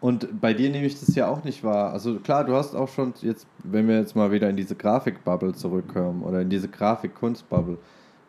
[0.00, 1.92] und bei dir nehme ich das ja auch nicht wahr.
[1.92, 5.52] Also klar, du hast auch schon jetzt, wenn wir jetzt mal wieder in diese Grafikbubble
[5.52, 7.76] zurückkommen oder in diese Grafikkunstbubble,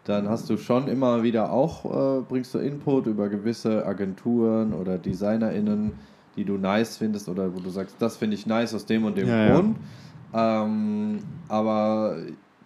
[0.05, 4.97] dann hast du schon immer wieder auch, äh, bringst du Input über gewisse Agenturen oder
[4.97, 5.93] DesignerInnen,
[6.35, 9.17] die du nice findest oder wo du sagst, das finde ich nice aus dem und
[9.17, 9.55] dem Ja, ja.
[9.55, 9.77] Grund.
[10.33, 12.15] Ähm, aber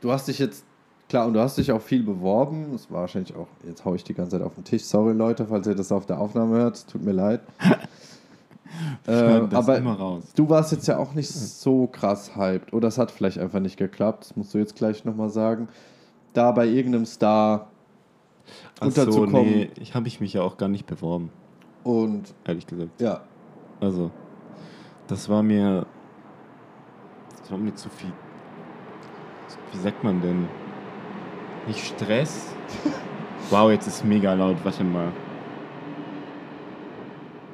[0.01, 0.63] du hast dich jetzt,
[1.09, 2.67] klar, und du hast dich auch viel beworben.
[2.71, 4.83] Das war wahrscheinlich auch, jetzt haue ich die ganze Zeit auf den Tisch.
[4.83, 7.41] Sorry Leute, falls ihr das auf der Aufnahme hört, tut mir leid.
[9.07, 10.23] äh, aber immer raus.
[10.35, 12.71] du warst jetzt ja auch nicht so krass hyped.
[12.71, 14.25] Oder es hat vielleicht einfach nicht geklappt.
[14.25, 15.67] Das musst du jetzt gleich nochmal sagen.
[16.35, 17.67] Da bei irgendeinem Star
[18.79, 19.43] Ach so, unterzukommen.
[19.45, 21.31] nee, ich habe ich mich ja auch gar nicht beworben,
[21.83, 23.01] und ehrlich gesagt.
[23.01, 23.21] ja,
[23.79, 24.11] Also,
[25.07, 25.85] das war mir.
[27.39, 28.11] Das war mir zu viel.
[29.71, 30.47] Wie sagt man denn?
[31.67, 32.53] Nicht Stress?
[33.51, 34.57] Wow, jetzt ist mega laut.
[34.63, 35.11] Warte mal.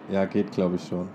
[0.10, 1.10] ja, geht glaube ich schon.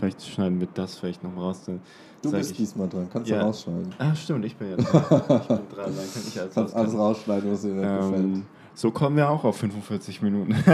[0.00, 1.62] Vielleicht schneiden wir das vielleicht noch raus.
[1.66, 1.80] Dann
[2.22, 3.38] Du bist ich- diesmal dran, kannst Ja.
[3.40, 3.94] du rausschneiden.
[3.98, 5.02] Ah, stimmt, ich bin ja dran.
[5.02, 8.24] ich bin dran, dann kann ich alles, Kannst alles rausschneiden, was dir nicht gefällt.
[8.24, 10.54] ähm, So kommen wir auch auf 45 Minuten.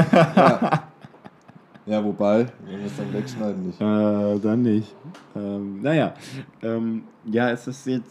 [1.88, 3.80] Ja, wobei, wenn wir es dann wegschneiden nicht.
[3.80, 4.92] Äh, dann nicht.
[5.36, 6.14] Ähm, naja,
[6.60, 8.10] ähm, ja, es ist jetzt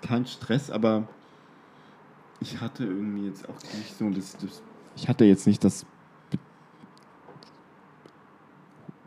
[0.00, 1.02] kein Stress, aber
[2.38, 4.62] ich hatte irgendwie jetzt auch nicht so das, das
[4.94, 5.84] ich hatte jetzt nicht das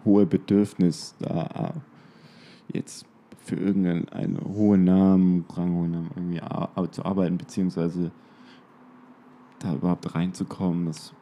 [0.09, 1.73] hohe Bedürfnis, da
[2.73, 3.05] jetzt
[3.43, 8.11] für irgendeinen hohen Namen, ranghohen Namen irgendwie zu arbeiten, beziehungsweise
[9.59, 10.87] da überhaupt reinzukommen.
[10.87, 11.13] Das,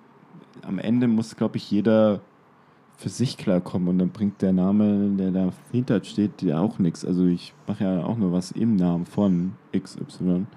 [0.61, 2.21] am Ende muss, glaube ich, jeder
[2.97, 7.05] für sich klarkommen und dann bringt der Name, der dahinter steht, ja auch nichts.
[7.05, 10.47] Also ich mache ja auch nur was im Namen von XY.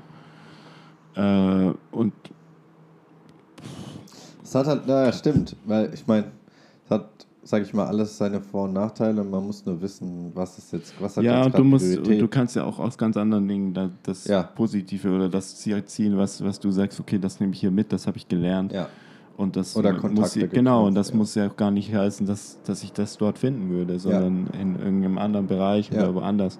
[1.15, 2.15] Äh, und
[4.43, 6.33] Es hat halt, naja, stimmt, weil ich meine,
[6.85, 9.23] es hat, sag ich mal, alles seine Vor- und Nachteile.
[9.25, 12.19] Man muss nur wissen, was ist jetzt, was hat ja, jetzt und du musst, und
[12.19, 14.43] du kannst ja auch aus ganz anderen Dingen da, das Ja.
[14.45, 18.07] Positive oder das Ziel, was, was du sagst, okay, das nehme ich hier mit, das
[18.07, 18.73] habe ich gelernt.
[18.73, 18.89] ja,
[19.37, 21.17] Und das Oder muss, Kontakte genau, und das ja.
[21.17, 24.77] muss ja auch gar nicht heißen, dass, dass ich das dort finden würde, sondern in
[24.77, 26.59] irgendeinem anderen Bereich oder woanders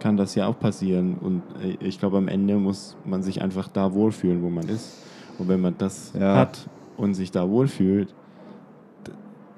[0.00, 1.16] kann das ja auch passieren.
[1.20, 5.02] Und äh, ich glaube, am Ende muss man sich einfach da wohlfühlen, wo man ist.
[5.38, 8.14] Und wenn man das hat und sich da wohlfühlt,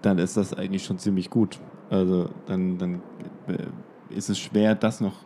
[0.06, 1.58] dann ist das eigentlich schon ziemlich gut.
[1.90, 3.02] Also dann, dann
[3.48, 3.66] äh,
[4.14, 5.16] ist es schwer, das noch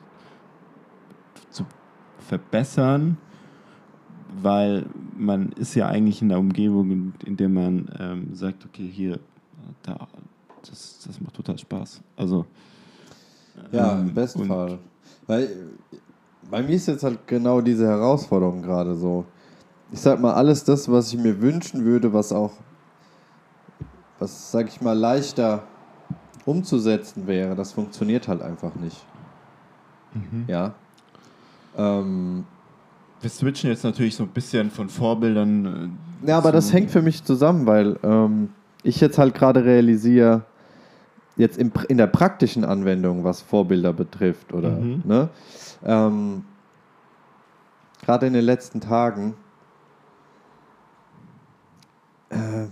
[1.51, 1.64] zu
[2.19, 3.19] verbessern,
[4.43, 8.88] weil man ist ja eigentlich in der Umgebung, in, in der man ähm, sagt, okay,
[8.90, 9.21] hier,
[9.83, 10.09] da,
[10.69, 12.01] das, das macht total Spaß.
[12.16, 12.47] Also
[13.73, 14.79] ja, ähm, im besten Fall.
[15.27, 15.49] Weil
[16.51, 19.27] bei mir ist jetzt halt genau diese Herausforderung gerade so.
[19.93, 22.53] Ich sag mal, alles das, was ich mir wünschen würde, was auch,
[24.20, 25.64] was, sag ich mal, leichter
[26.44, 29.04] umzusetzen wäre, das funktioniert halt einfach nicht.
[30.14, 30.44] Mhm.
[30.46, 30.74] Ja.
[31.76, 32.44] Ähm,
[33.20, 35.92] Wir switchen jetzt natürlich so ein bisschen von Vorbildern.
[36.24, 38.50] äh, Ja, aber das hängt für mich zusammen, weil ähm,
[38.83, 40.42] ich jetzt halt gerade realisiere,
[41.37, 45.02] jetzt im, in der praktischen Anwendung, was Vorbilder betrifft, oder Mhm.
[45.04, 45.28] ne?
[45.85, 46.44] Ähm,
[48.02, 49.35] gerade in den letzten Tagen,
[52.30, 52.66] äh,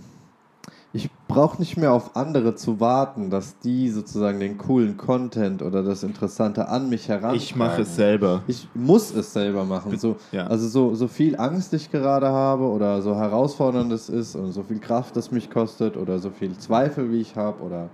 [1.39, 5.83] ich brauche nicht mehr auf andere zu warten, dass die sozusagen den coolen Content oder
[5.83, 7.37] das Interessante an mich herantragen.
[7.37, 8.41] Ich mache es selber.
[8.47, 9.97] Ich muss es selber machen.
[9.97, 10.47] So, ja.
[10.47, 14.63] Also so, so viel Angst ich gerade habe oder so herausfordernd es ist und so
[14.63, 17.89] viel Kraft es mich kostet oder so viel Zweifel wie ich habe oder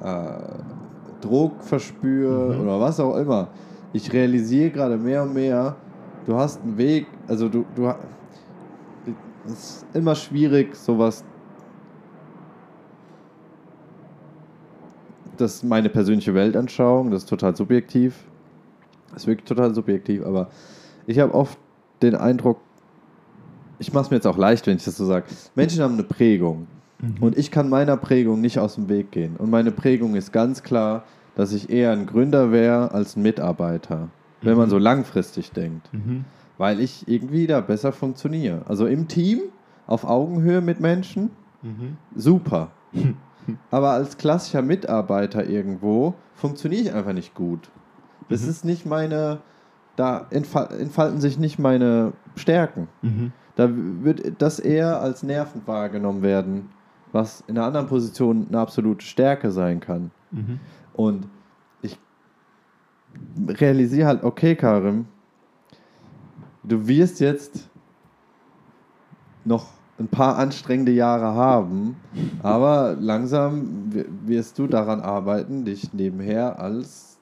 [0.00, 2.60] äh, Druck verspüre Mhm.
[2.60, 3.48] oder was auch immer.
[3.94, 5.74] Ich realisiere gerade mehr und mehr,
[6.24, 7.92] du hast einen Weg, also du, du
[9.44, 11.24] es ist immer schwierig, sowas
[15.40, 18.24] das ist meine persönliche Weltanschauung, das ist total subjektiv.
[19.12, 20.48] Das ist wirklich total subjektiv, aber
[21.06, 21.58] ich habe oft
[22.02, 22.58] den Eindruck,
[23.78, 25.26] ich mache es mir jetzt auch leicht, wenn ich das so sage.
[25.54, 26.66] Menschen haben eine Prägung
[27.20, 29.36] und ich kann meiner Prägung nicht aus dem Weg gehen.
[29.36, 34.08] Und meine Prägung ist ganz klar, dass ich eher ein Gründer wäre als ein Mitarbeiter,
[34.42, 35.92] wenn man so langfristig denkt.
[35.92, 36.24] Mhm.
[36.58, 38.62] Weil ich irgendwie da besser funktioniere.
[38.66, 39.40] Also im Team,
[39.86, 41.30] auf Augenhöhe mit Menschen,
[41.62, 41.96] Mhm.
[42.14, 42.70] super.
[43.70, 47.70] Aber als klassischer Mitarbeiter irgendwo funktioniere ich einfach nicht gut.
[48.28, 48.48] Das Mhm.
[48.50, 49.40] ist nicht meine,
[49.96, 52.88] da entfal entfalten sich nicht meine Stärken.
[53.02, 53.32] Mhm.
[53.54, 56.68] Da wird das eher als nervend wahrgenommen werden,
[57.12, 60.10] was in einer anderen Position eine absolute Stärke sein kann.
[60.32, 60.60] Mhm.
[60.92, 61.28] Und
[61.82, 61.98] ich
[63.48, 65.06] realisiere halt, okay, Karim,
[66.64, 67.70] du wirst jetzt
[69.44, 71.96] noch ein paar anstrengende Jahre haben,
[72.42, 77.18] aber langsam wi- wirst du daran arbeiten, dich nebenher als,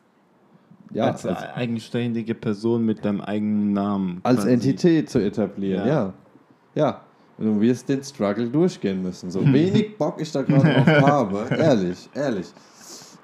[0.92, 4.20] ja, als, als, eigenständige Person mit deinem eigenen Namen.
[4.24, 4.52] als quasi.
[4.52, 5.94] Entität zu etablieren, ja.
[5.94, 6.12] Ja.
[6.74, 7.00] Ja.
[7.38, 9.30] Und du wirst den Struggle durchgehen müssen.
[9.30, 11.46] So wenig Bock ich da gerade drauf habe.
[11.56, 12.46] Ehrlich, ehrlich.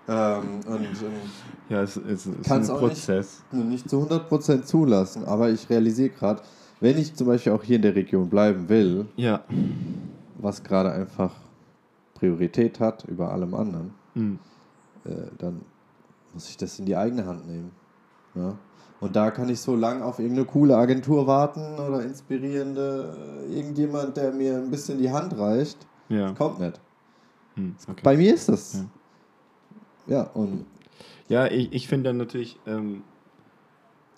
[0.08, 0.86] Ähm, und, und
[1.68, 2.88] Ja, es, es, es ist ein auch nicht.
[2.90, 3.44] Prozess.
[3.52, 6.42] nicht zu 100% zulassen, aber ich realisiere gerade,
[6.80, 9.44] wenn ich zum Beispiel auch hier in der Region bleiben will, Ja.
[10.38, 11.34] was gerade einfach
[12.14, 14.38] Priorität hat über allem anderen, Mhm.
[15.04, 15.62] äh, dann
[16.34, 17.70] muss ich das in die eigene Hand nehmen.
[18.34, 18.56] Ja?
[19.00, 23.16] Und da kann ich so lange auf irgendeine coole Agentur warten oder inspirierende,
[23.48, 25.78] äh, irgendjemand, der mir ein bisschen die Hand reicht.
[26.10, 26.32] Ja.
[26.32, 26.78] Kommt nicht.
[27.56, 27.74] Mhm.
[27.88, 28.00] Okay.
[28.02, 28.84] Bei mir ist das.
[30.06, 30.16] Ja.
[30.16, 30.66] Ja, und
[31.28, 33.02] Ja, ich, ich finde dann natürlich, ähm,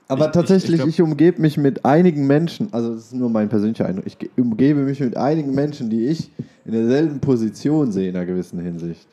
[0.09, 3.15] Aber Ich- ich- tatsächlich, ich ich, glaub- umgebe mich mit einigen Menschen, also das ist
[3.15, 6.31] nur mein persönlicher Eindruck, ich ge- umgebe mich mit einigen Menschen, die ich
[6.65, 9.07] in derselben Position sehe in einer gewissen Hinsicht.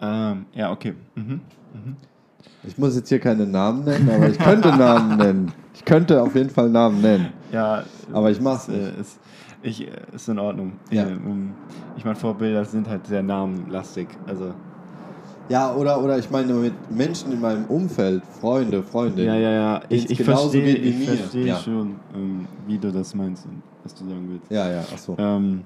[0.00, 0.94] ähm, ja, okay.
[1.14, 1.40] Mhm.
[2.66, 5.52] Ich muss jetzt hier keine Namen nennen, aber ich könnte Namen nennen.
[5.74, 7.28] Ich könnte auf jeden Fall Namen nennen.
[7.52, 8.98] Ja, Aber ich mach's ist, äh, nicht.
[9.00, 9.18] Ist,
[9.62, 10.72] ich, äh, ist in Ordnung.
[10.90, 11.06] Ja.
[11.06, 11.52] Ähm,
[11.96, 14.08] ich meine, Vorbilder sind halt sehr namenlastig.
[14.26, 14.52] Also,
[15.48, 19.26] Ja, oder, oder ich meine mit Menschen in meinem Umfeld, Freunde, Freundinnen.
[19.26, 19.82] ja, ja, ja.
[19.88, 21.16] Ich, ich verstehe ich mir.
[21.16, 21.58] verstehe Ja.
[21.58, 24.50] schon, ähm, wie du das meinst und was du sagen willst.
[24.50, 25.14] Ja, ja, achso.
[25.18, 25.62] Ähm,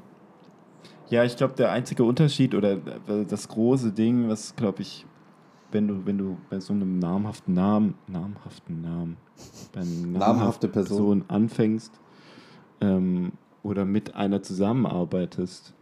[1.08, 5.06] ja, ich glaube, der einzige Unterschied oder äh, das große Ding, was, glaube ich,
[5.72, 9.16] wenn du, wenn du bei so einem namhaften Namen, namhaften Namen,
[9.72, 10.96] bei einer Namhafte Person.
[10.96, 11.92] Person anfängst
[12.80, 15.72] ähm, oder mit einer zusammenarbeitest,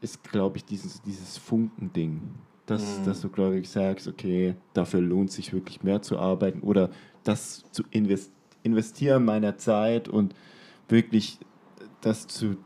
[0.00, 2.20] ist, glaube ich, dieses, dieses Funkending.
[2.66, 3.04] Dass, Mhm.
[3.04, 6.90] dass du, glaube ich, sagst, okay, dafür lohnt sich wirklich mehr zu arbeiten oder
[7.22, 10.34] das zu invest investieren meiner Zeit und
[10.88, 11.38] wirklich
[12.00, 12.56] das zu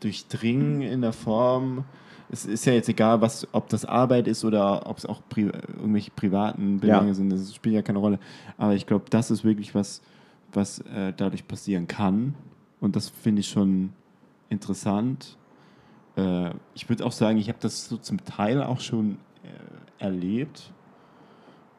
[0.00, 1.84] durchdringen in der Form.
[2.30, 5.50] Es ist ja jetzt egal, was, ob das Arbeit ist oder ob es auch pri
[5.76, 7.14] irgendwelche privaten Belange Ja.
[7.14, 8.18] sind, das spielt ja keine Rolle.
[8.58, 10.02] Aber ich glaube, das ist wirklich was,
[10.52, 12.34] was äh, dadurch passieren kann.
[12.80, 13.90] Und das finde ich schon
[14.50, 15.36] interessant.
[16.18, 20.72] Äh, ich würde auch sagen, ich habe das so zum Teil auch schon äh, erlebt.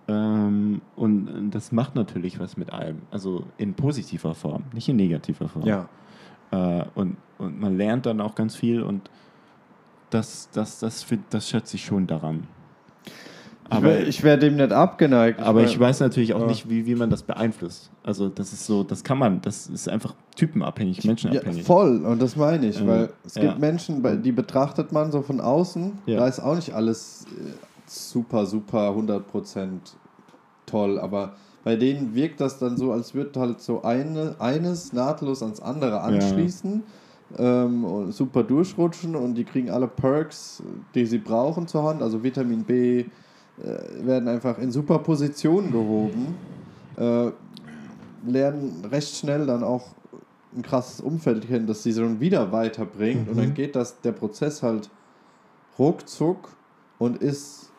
[0.08, 3.02] Ähm, und äh, das macht natürlich was mit einem.
[3.12, 5.65] Also in positiver Form, nicht in negativer Form.
[5.65, 5.88] Ja.
[6.52, 9.12] Äh, und, und man lernt dann auch ganz viel und
[10.10, 12.47] das, das, das, find- das schätze ich schon daran.
[13.69, 15.39] Aber ich wäre dem nicht abgeneigt.
[15.41, 16.47] aber ich weiß natürlich auch ja.
[16.47, 17.91] nicht, wie, wie man das beeinflusst.
[18.03, 21.63] Also das ist so, das kann man, das ist einfach typenabhängig, Ja, menschenabhängig.
[21.63, 23.43] voll, und das meine ich, Ähm, weil es ja.
[23.43, 26.19] gibt Menschen, die betrachtet man so von außen, Ja.
[26.19, 27.51] da ist auch nicht alles äh,
[27.86, 29.69] super, super, 100%
[30.65, 35.43] toll, aber bei denen wirkt das dann so, als würde halt so eine, eines nahtlos
[35.43, 36.84] ans andere anschließen,
[37.38, 40.63] ähm, und super durchrutschen und die kriegen alle Perks,
[40.95, 43.05] die sie brauchen zur Hand, also Vitamin B,
[43.62, 46.36] werden einfach in super Positionen gehoben,
[46.98, 47.32] äh,
[48.26, 49.95] lernen recht schnell dann auch
[50.56, 54.63] ein krasses Umfeld kennen, das sie schon wieder weiterbringt und dann geht das der Prozess
[54.63, 54.89] halt
[55.78, 56.50] ruckzuck
[56.98, 57.72] und ist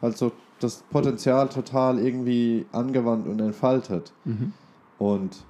[0.00, 4.12] halt so das Potenzial total irgendwie angewandt und entfaltet.
[4.24, 4.52] Mhm.
[4.98, 5.44] Und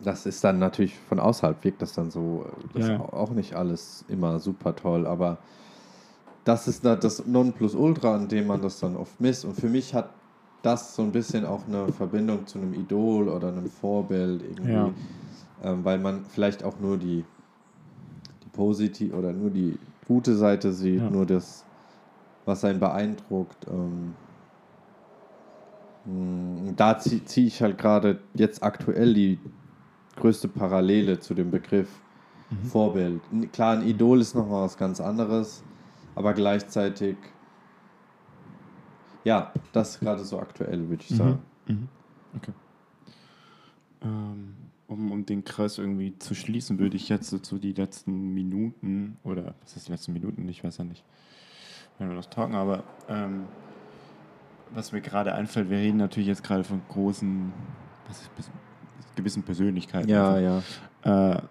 [0.00, 3.00] das ist dann natürlich von außerhalb wirkt das dann so, äh, das Ja.
[3.00, 5.38] auch nicht alles immer super toll, aber
[6.46, 9.44] das ist da das Nonplusultra, an dem man das dann oft misst.
[9.44, 10.08] Und für mich hat
[10.62, 14.90] das so ein bisschen auch eine Verbindung zu einem Idol oder einem Vorbild irgendwie, Ja.
[15.62, 17.24] ähm, weil man vielleicht auch nur die,
[18.44, 21.10] die positive oder nur die gute Seite sieht, Ja.
[21.10, 21.64] nur das,
[22.44, 23.66] was einen beeindruckt.
[23.68, 24.14] Ähm,
[26.04, 29.40] mh, da ziehe zieh ich halt gerade jetzt aktuell die
[30.16, 31.88] größte Parallele zu dem Begriff
[32.70, 33.20] Vorbild.
[33.32, 35.62] N- Klar, ein Idol ist nochmal was ganz anderes,
[36.16, 37.16] aber gleichzeitig,
[39.22, 41.38] ja, das ist gerade so aktuell, würde ich sagen.
[41.66, 41.88] Mhm.
[42.36, 42.52] Okay.
[44.02, 44.54] Ähm,
[44.88, 49.54] um, um den Kreis irgendwie zu schließen, würde ich jetzt so die letzten Minuten, oder
[49.60, 50.48] was ist die letzten Minuten?
[50.48, 51.04] Ich weiß ja nicht,
[51.98, 53.44] wenn wir noch talken, aber ähm,
[54.74, 57.52] was mir gerade einfällt, wir reden natürlich jetzt gerade von großen,
[58.08, 58.50] was ist,
[59.16, 60.08] gewissen Persönlichkeiten.
[60.08, 60.62] Ja, also,
[61.04, 61.32] ja.
[61.34, 61.42] Äh,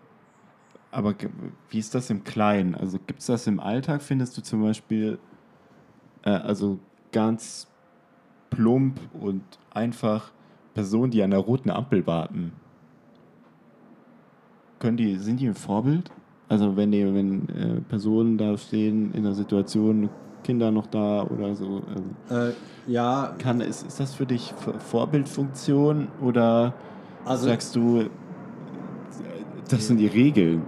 [0.96, 1.14] aber
[1.70, 2.74] wie ist das im Kleinen?
[2.74, 5.20] Also gibt es das im Alltag, findest du zum Beispiel,
[6.24, 6.80] äh, also
[7.12, 7.68] ganz
[8.50, 10.32] plump und einfach
[10.74, 12.54] Personen, die an der roten Ampel warten?
[14.80, 16.12] Können die, sind die ein Vorbild?
[16.48, 20.10] Also wenn, die, wenn äh, Personen da stehen in der Situation,
[20.44, 21.82] Kinder noch da oder so.
[21.96, 22.54] Ähm, äh,
[22.90, 23.36] ja.
[23.40, 24.54] Kann, ist, ist das für dich
[24.92, 26.74] Vorbildfunktion oder
[27.26, 28.10] also, sagst du,
[29.70, 30.64] das sind die Regeln?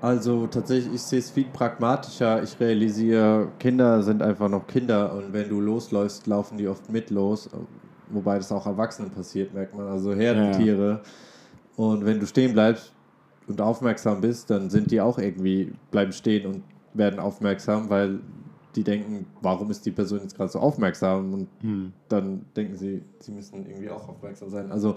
[0.00, 2.42] Also tatsächlich, ich sehe es viel pragmatischer.
[2.42, 7.10] Ich realisiere, Kinder sind einfach noch Kinder und wenn du losläufst, laufen die oft mit
[7.10, 7.48] los.
[8.08, 9.86] Wobei das auch Erwachsenen passiert, merkt man.
[9.86, 10.90] Also Herdentiere.
[10.90, 11.84] Ja.
[11.84, 12.92] Und wenn du stehen bleibst
[13.46, 16.62] und aufmerksam bist, dann sind die auch irgendwie, bleiben stehen und
[16.94, 18.18] werden aufmerksam, weil
[18.74, 21.32] die denken, warum ist die Person jetzt gerade so aufmerksam?
[21.32, 21.92] Und hm.
[22.08, 24.72] dann denken sie, sie müssen irgendwie auch aufmerksam sein.
[24.72, 24.96] Also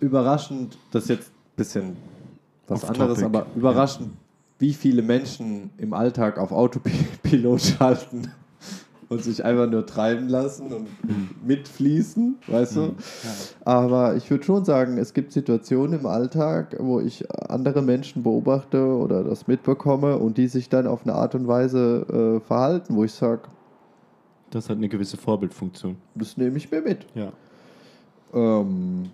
[0.00, 1.96] überraschend, das ist jetzt ein bisschen
[2.66, 3.38] was Off anderes, topic.
[3.38, 4.16] aber überraschend, ja.
[4.58, 8.30] wie viele Menschen im Alltag auf Autopilot schalten
[9.08, 10.86] und sich einfach nur treiben lassen und
[11.46, 12.80] mitfließen, weißt du?
[12.80, 12.96] Mhm.
[13.64, 18.84] Aber ich würde schon sagen, es gibt Situationen im Alltag, wo ich andere Menschen beobachte
[18.84, 23.04] oder das mitbekomme und die sich dann auf eine Art und Weise äh, verhalten, wo
[23.04, 23.42] ich sage,
[24.50, 25.96] das hat eine gewisse Vorbildfunktion.
[26.14, 27.06] Das nehme ich mir mit.
[27.14, 27.32] Ja.
[28.32, 29.10] Ähm,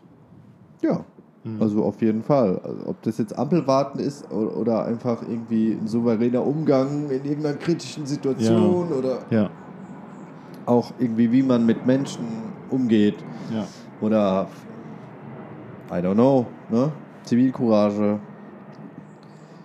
[0.85, 1.05] ja,
[1.45, 1.61] mhm.
[1.61, 2.61] also auf jeden Fall.
[2.63, 8.07] Also ob das jetzt Ampelwarten ist oder einfach irgendwie ein souveräner Umgang in irgendeiner kritischen
[8.07, 8.97] Situation ja.
[8.97, 9.51] oder ja
[10.67, 12.25] auch irgendwie, wie man mit Menschen
[12.71, 13.17] umgeht.
[13.53, 13.67] Ja.
[14.01, 14.49] Oder,
[15.91, 16.93] I don't know, ne?
[17.25, 18.19] Zivilcourage.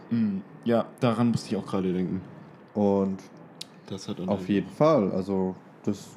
[0.10, 0.42] Mhm.
[0.64, 2.22] Ja, daran musste ich auch gerade denken.
[2.74, 3.20] Und
[3.88, 6.10] das hat auf jeden Fall, also das,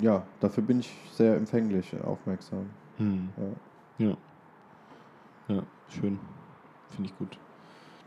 [0.00, 2.66] ja, dafür bin ich sehr empfänglich, aufmerksam.
[2.96, 3.28] Hm.
[3.98, 4.06] Ja.
[4.06, 4.16] ja.
[5.50, 6.18] Ja, schön.
[6.90, 7.36] Finde ich gut.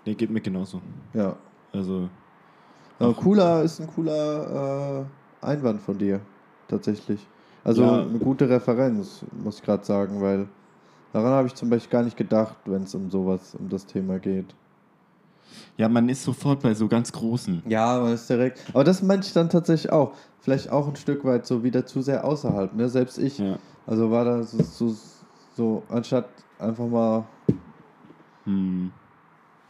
[0.05, 0.81] Ne, geht mir genauso.
[1.13, 1.35] Ja.
[1.73, 2.09] Also.
[2.99, 5.01] Aber cooler ist ein cooler
[5.41, 6.21] äh, Einwand von dir,
[6.67, 7.27] tatsächlich.
[7.63, 8.01] Also ja.
[8.01, 10.47] eine gute Referenz, muss ich gerade sagen, weil
[11.11, 14.19] daran habe ich zum Beispiel gar nicht gedacht, wenn es um sowas, um das Thema
[14.19, 14.53] geht.
[15.77, 17.63] Ja, man ist sofort bei so ganz großen.
[17.67, 18.63] Ja, man ist direkt.
[18.73, 20.13] Aber das meinte ich dann tatsächlich auch.
[20.39, 22.73] Vielleicht auch ein Stück weit so wieder zu sehr außerhalb.
[22.73, 22.89] Ne?
[22.89, 23.39] Selbst ich.
[23.39, 23.57] Ja.
[23.85, 24.95] Also war da so, so,
[25.55, 26.27] so anstatt
[26.63, 27.25] einfach mal
[28.45, 28.91] hm.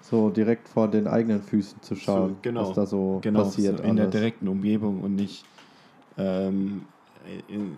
[0.01, 2.69] so direkt vor den eigenen Füßen zu schauen, so, genau.
[2.69, 3.77] was da so genau, passiert.
[3.77, 4.11] So in alles.
[4.11, 5.45] der direkten Umgebung und nicht
[6.17, 6.85] ähm,
[7.47, 7.77] in,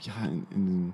[0.00, 0.92] ja, in, in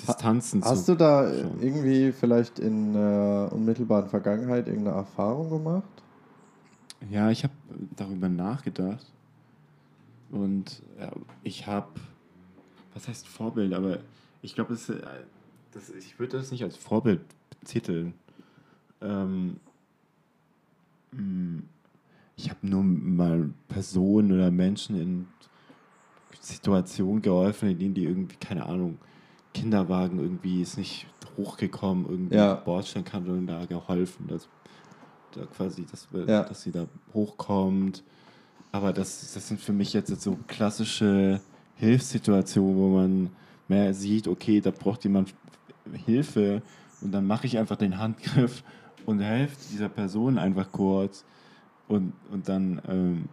[0.00, 1.58] Distanzen Hast du da schauen.
[1.60, 6.02] irgendwie vielleicht in äh, unmittelbaren Vergangenheit irgendeine Erfahrung gemacht?
[7.10, 7.54] Ja, ich habe
[7.96, 9.06] darüber nachgedacht.
[10.30, 11.10] Und ja,
[11.42, 11.88] ich habe,
[12.94, 13.98] was heißt Vorbild, aber
[14.42, 14.74] ich glaube,
[15.76, 17.20] äh, ich würde das nicht als Vorbild
[17.60, 18.14] betiteln.
[19.00, 19.56] Ähm,
[21.12, 21.62] hm,
[22.36, 25.28] ich habe nur mal Personen oder Menschen in
[26.40, 28.98] Situationen geholfen, in denen die irgendwie, keine Ahnung,
[29.52, 31.06] Kinderwagen irgendwie ist nicht
[31.36, 32.54] hochgekommen, irgendwie ja.
[32.54, 34.48] Bordsteinkante und da geholfen, dass
[35.32, 36.44] da quasi, dass, ja.
[36.44, 38.02] dass sie da hochkommt.
[38.72, 41.40] Aber das, das sind für mich jetzt so klassische
[41.76, 43.30] Hilfssituationen, wo man
[43.68, 45.34] mehr sieht, okay, da braucht jemand
[45.94, 46.62] Hilfe
[47.00, 48.62] und dann mache ich einfach den Handgriff
[49.06, 51.24] und helfe dieser Person einfach kurz
[51.88, 53.28] und, und dann ähm,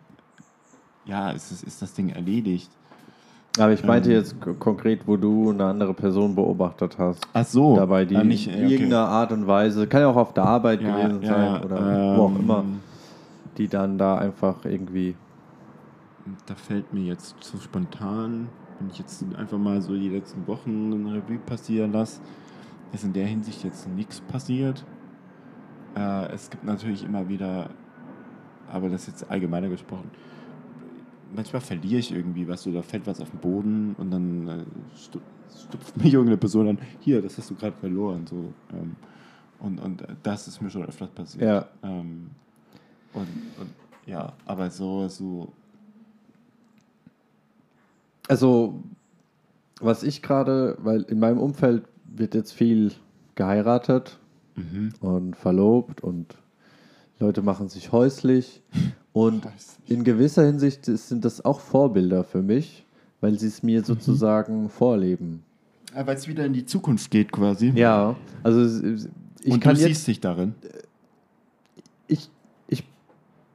[1.05, 2.69] ja, ist, das, ist das Ding erledigt.
[3.59, 7.27] Aber ich meinte ähm, jetzt konkret, wo du eine andere Person beobachtet hast.
[7.33, 7.75] Ach so.
[7.75, 10.95] Dabei, die nicht, in irgendeiner Art und Weise, kann ja auch auf der Arbeit ja,
[10.95, 12.65] gewesen ja, sein oder ähm, wo auch immer,
[13.57, 15.15] die dann da einfach irgendwie.
[16.45, 18.49] Da fällt mir jetzt so spontan,
[18.79, 22.19] wenn ich jetzt einfach mal so die letzten Wochen eine Revue passieren lasse,
[22.93, 24.85] ist in der Hinsicht jetzt nichts passiert.
[25.95, 27.69] Äh, es gibt natürlich immer wieder
[28.71, 30.09] aber das ist jetzt allgemeiner gesprochen.
[31.33, 34.65] Manchmal verliere ich irgendwie was oder fällt was auf den Boden und dann äh,
[34.95, 38.25] stupft mich irgendeine Person an, hier, das hast du gerade verloren.
[38.27, 38.95] So, ähm,
[39.59, 41.43] und, und das ist mir schon öfters passiert.
[41.43, 41.67] Ja.
[41.83, 42.29] Ähm,
[43.13, 43.27] und,
[43.59, 43.69] und
[44.05, 45.51] ja, aber so, so.
[48.29, 48.81] Also,
[49.81, 51.83] was ich gerade, weil in meinem Umfeld
[52.15, 52.91] wird jetzt viel
[53.35, 54.17] geheiratet
[54.55, 54.93] mhm.
[55.01, 56.35] und verlobt und
[57.19, 58.61] Leute machen sich häuslich.
[59.13, 59.47] Und
[59.87, 62.85] in gewisser Hinsicht sind das auch Vorbilder für mich,
[63.21, 63.85] weil sie es mir mhm.
[63.85, 64.69] sozusagen mhm.
[64.69, 65.43] vorleben.
[65.93, 67.71] Weil es wieder in die Zukunft geht quasi.
[67.75, 69.09] Ja, also es-
[69.41, 70.53] ich Und kann du jetzt, siehst dich darin.
[72.07, 72.29] ich,
[72.67, 72.83] ich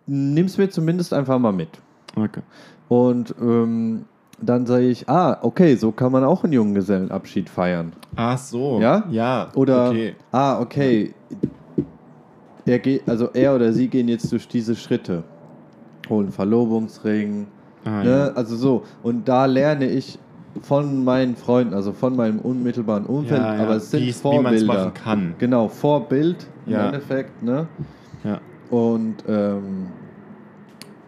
[0.06, 1.68] nimm's mir zumindest einfach mal mit.
[2.16, 2.42] Okay.
[2.88, 4.04] Und ähm,
[4.42, 7.92] dann sage ich, ah, okay, so kann man auch einen Junggesellenabschied feiern.
[8.16, 8.78] Ach so.
[8.80, 9.04] Ja?
[9.10, 9.48] Ja.
[9.54, 10.16] Oder, Okay.
[10.32, 11.14] ah, okay,
[12.66, 15.24] er geht, also er oder sie gehen jetzt durch diese Schritte.
[16.08, 17.46] Holen Verlobungsring,
[17.84, 18.10] Ah, ne?
[18.10, 18.32] ja.
[18.34, 18.82] also so.
[19.02, 20.18] Und da lerne ich
[20.60, 23.62] von meinen Freunden, also von meinem unmittelbaren Umfeld, Ja, ja.
[23.62, 24.66] aber es sind Wie es- wie man's Vorbilder.
[24.74, 25.34] machen kann.
[25.38, 26.74] Genau, Vorbild im.
[26.74, 27.66] Endeffekt, ne?
[28.22, 28.38] Ja.
[28.70, 29.86] Und ähm,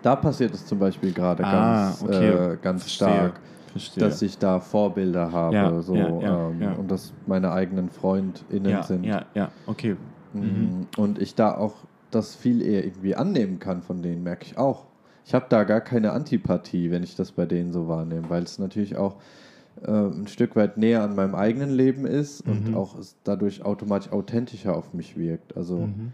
[0.05, 2.29] da passiert es zum Beispiel gerade Ah, ganz, okay.
[2.31, 3.07] äh, ganz Verstehe.
[3.07, 3.41] stark,
[3.73, 4.05] Verstehe.
[4.05, 8.83] dass ich da Vorbilder habe Ja, so, ja, ja, ähm, und dass meine eigenen FreundInnen
[8.83, 9.05] sind.
[9.05, 9.97] ja, ja, okay.
[10.33, 10.87] Mhm.
[10.97, 14.87] Und ich da auch das viel eher irgendwie annehmen kann von denen, merke ich auch.
[15.25, 18.59] Ich habe da gar keine Antipathie, wenn ich das bei denen so wahrnehme, weil es
[18.59, 19.17] natürlich auch
[19.83, 22.75] äh, ein Stück weit näher an meinem eigenen Leben ist und Mhm.
[22.75, 25.57] auch es dadurch automatisch authentischer auf mich wirkt.
[25.57, 26.13] Also Mhm.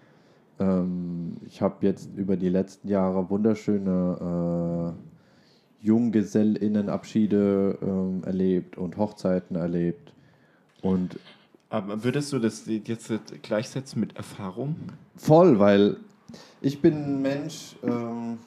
[0.61, 4.95] Ähm, ich habe jetzt über die letzten Jahre wunderschöne
[5.83, 10.13] äh, JunggesellInnenabschiede ähm, erlebt und Hochzeiten erlebt.
[10.83, 11.19] Und
[11.71, 13.11] Aber würdest du das jetzt
[13.43, 14.77] gleichsetzen mit Erfahrung?
[15.17, 15.97] Voll, weil
[16.61, 18.39] ich bin ein Mensch, ähm,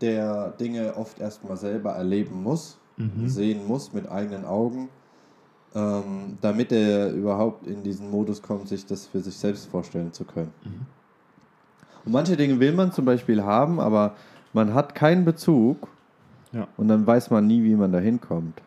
[0.00, 2.78] der Dinge oft erstmal selber erleben muss,
[3.26, 4.88] sehen muss mit eigenen Augen,
[5.74, 10.24] ähm, damit er überhaupt in diesen Modus kommt, sich das für sich selbst vorstellen zu
[10.24, 10.52] können.
[12.04, 14.14] Und manche Dinge will man zum Beispiel haben, aber
[14.52, 15.88] man hat keinen Bezug
[16.52, 16.68] Ja.
[16.76, 18.60] und dann weiß man nie, wie man da hinkommt.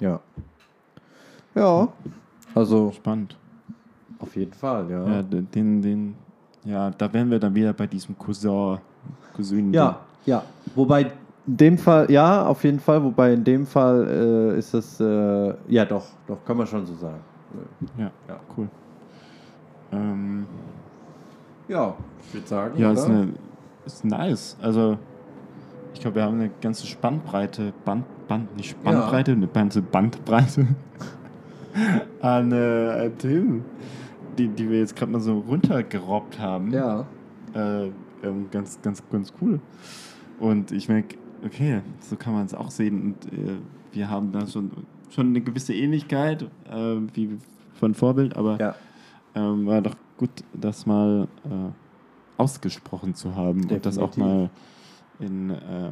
[0.00, 0.20] Ja.
[1.54, 1.88] Ja,
[2.54, 3.36] also Spannend.
[4.18, 5.06] auf jeden Fall, ja.
[5.06, 6.14] Ja, den, den,
[6.64, 8.78] ja, da wären wir dann wieder bei diesem Cousin,
[9.34, 9.72] Cousin.
[9.72, 10.42] Ja, ja.
[10.74, 11.12] Wobei
[11.46, 13.02] in dem Fall, ja, auf jeden Fall.
[13.02, 14.06] Wobei in dem Fall
[14.54, 17.20] äh, ist es, äh, ja, doch, doch, kann man schon so sagen.
[17.98, 18.40] Ja, Ja.
[18.56, 18.68] cool.
[19.92, 20.46] Ähm,
[21.68, 21.94] Ja,
[22.26, 22.78] ich würde sagen.
[22.78, 23.00] ja, oder?
[23.00, 23.28] ist, eine,
[23.84, 24.56] ist nice.
[24.62, 24.98] Also,
[25.94, 30.66] ich glaube, wir haben eine ganze Spannbreite, Band, Band, nicht Spannbreite, eine ganze Bandbreite
[32.22, 33.64] an äh, Themen,
[34.38, 36.70] die, die wir jetzt gerade mal so runtergerobbt haben.
[36.72, 37.04] ja.
[37.54, 37.90] Äh,
[38.24, 39.60] ähm, ganz, ganz, ganz cool.
[40.38, 43.02] Und ich merke, okay, so kann man es auch sehen.
[43.02, 43.56] Und äh,
[43.92, 44.70] wir haben da schon,
[45.10, 47.38] schon eine gewisse Ähnlichkeit, äh, wie
[47.74, 48.74] von Vorbild, aber Ja,
[49.34, 51.48] ähm, war doch gut, das mal äh,
[52.40, 54.18] ausgesprochen zu haben und das auch Definitiv.
[54.18, 54.50] mal
[55.18, 55.90] in, äh,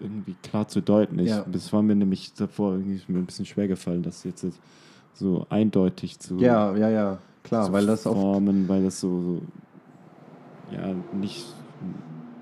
[0.00, 1.18] irgendwie klar zu deuten.
[1.18, 1.44] Ich, Ja.
[1.50, 4.46] Das war mir nämlich davor irgendwie mir ein bisschen schwer gefallen, das jetzt
[5.14, 9.42] so eindeutig zu ja, ja, ja, klar, weil das oft, formen, weil das so, so
[10.74, 11.46] ja nicht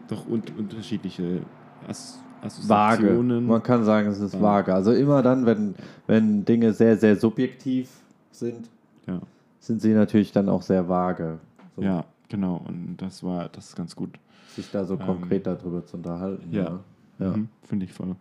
[0.08, 1.42] doch un unterschiedliche
[1.88, 2.20] As
[2.68, 3.12] vage.
[3.22, 4.40] Man kann sagen, es ist Ja.
[4.42, 4.74] vage.
[4.74, 5.74] Also immer dann, wenn,
[6.06, 7.90] wenn Dinge sehr, sehr subjektiv
[8.32, 8.68] sind,
[9.06, 9.20] Ja,
[9.58, 11.38] sind sie natürlich dann auch sehr vage.
[11.76, 12.62] So, ja, genau.
[12.66, 14.10] Und das war das ist ganz gut.
[14.48, 16.48] Sich da so Ähm, konkret darüber zu unterhalten.
[16.52, 16.80] Ja,
[17.18, 18.16] Ja, Mhm, finde ich voll.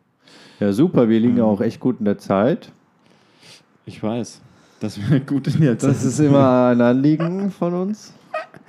[0.60, 2.72] ja super, wir liegen Ähm, auch echt gut in der Zeit.
[3.86, 4.42] Ich weiß,
[4.82, 5.92] das wäre gut in der Zeit.
[5.92, 8.14] Das ist immer ein Anliegen von uns.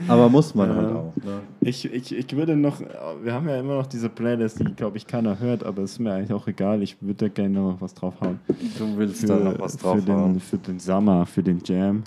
[0.09, 0.77] Aber muss man Ja.
[0.77, 1.17] halt auch.
[1.17, 1.41] Ne?
[1.61, 2.81] Ich, ich, ich würde noch,
[3.23, 5.99] wir haben ja immer noch diese Playlist, die, glaube ich, keiner hört, aber es ist
[5.99, 6.83] mir eigentlich auch egal.
[6.83, 8.41] Ich würde da gerne noch was draufhauen.
[8.79, 10.33] Du willst Für, da noch was für, draufhauen.
[10.35, 12.03] den, für den Sommer, für den Jam.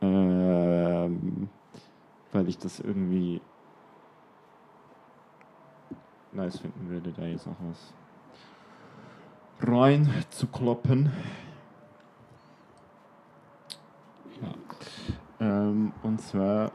[0.00, 1.48] Ähm,
[2.32, 3.40] weil ich das irgendwie
[6.32, 7.92] nice finden würde, da jetzt noch was
[9.68, 11.10] rein zu kloppen.
[15.40, 16.72] Ähm, und zwar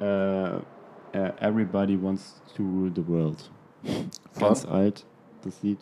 [0.00, 0.60] äh, äh,
[1.40, 3.50] Everybody Wants to Rule the World.
[4.38, 5.04] Ganz alt,
[5.42, 5.78] das Lied.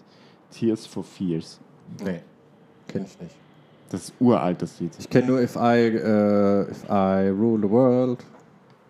[0.51, 1.61] Tears for Fears.
[2.05, 2.20] Nee,
[2.89, 3.35] kenn ich nicht.
[3.91, 4.93] Das ist uralt, das Lied.
[4.99, 8.24] Ich kenne nur If I, äh, If I Rule the World.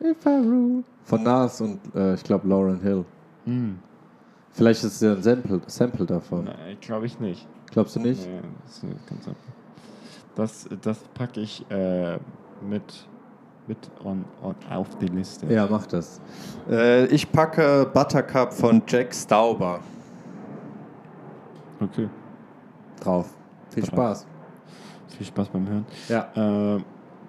[0.01, 0.85] If I Rule.
[1.05, 3.05] Von Nas und äh, ich glaube Lauren Hill.
[3.45, 3.79] Hm.
[4.53, 6.45] Vielleicht ist es ja ein Sample, Sample davon.
[6.45, 7.47] Nein, glaube ich nicht.
[7.71, 8.27] Glaubst du nicht?
[8.27, 9.56] Nee, das, ist ganz einfach.
[10.37, 12.19] Das, das packe ich äh,
[12.61, 13.09] mit,
[13.67, 15.53] mit on, on, auf die Liste.
[15.53, 16.21] Ja, mach das.
[16.71, 19.81] Äh, ich packe Buttercup von Jack Stauber
[21.81, 22.09] Okay.
[23.01, 23.35] drauf.
[23.71, 23.91] Viel Drauf.
[23.91, 24.27] Spaß.
[25.17, 25.87] Viel Spaß beim Hören.
[26.09, 26.77] Ja.
[26.77, 26.81] Äh,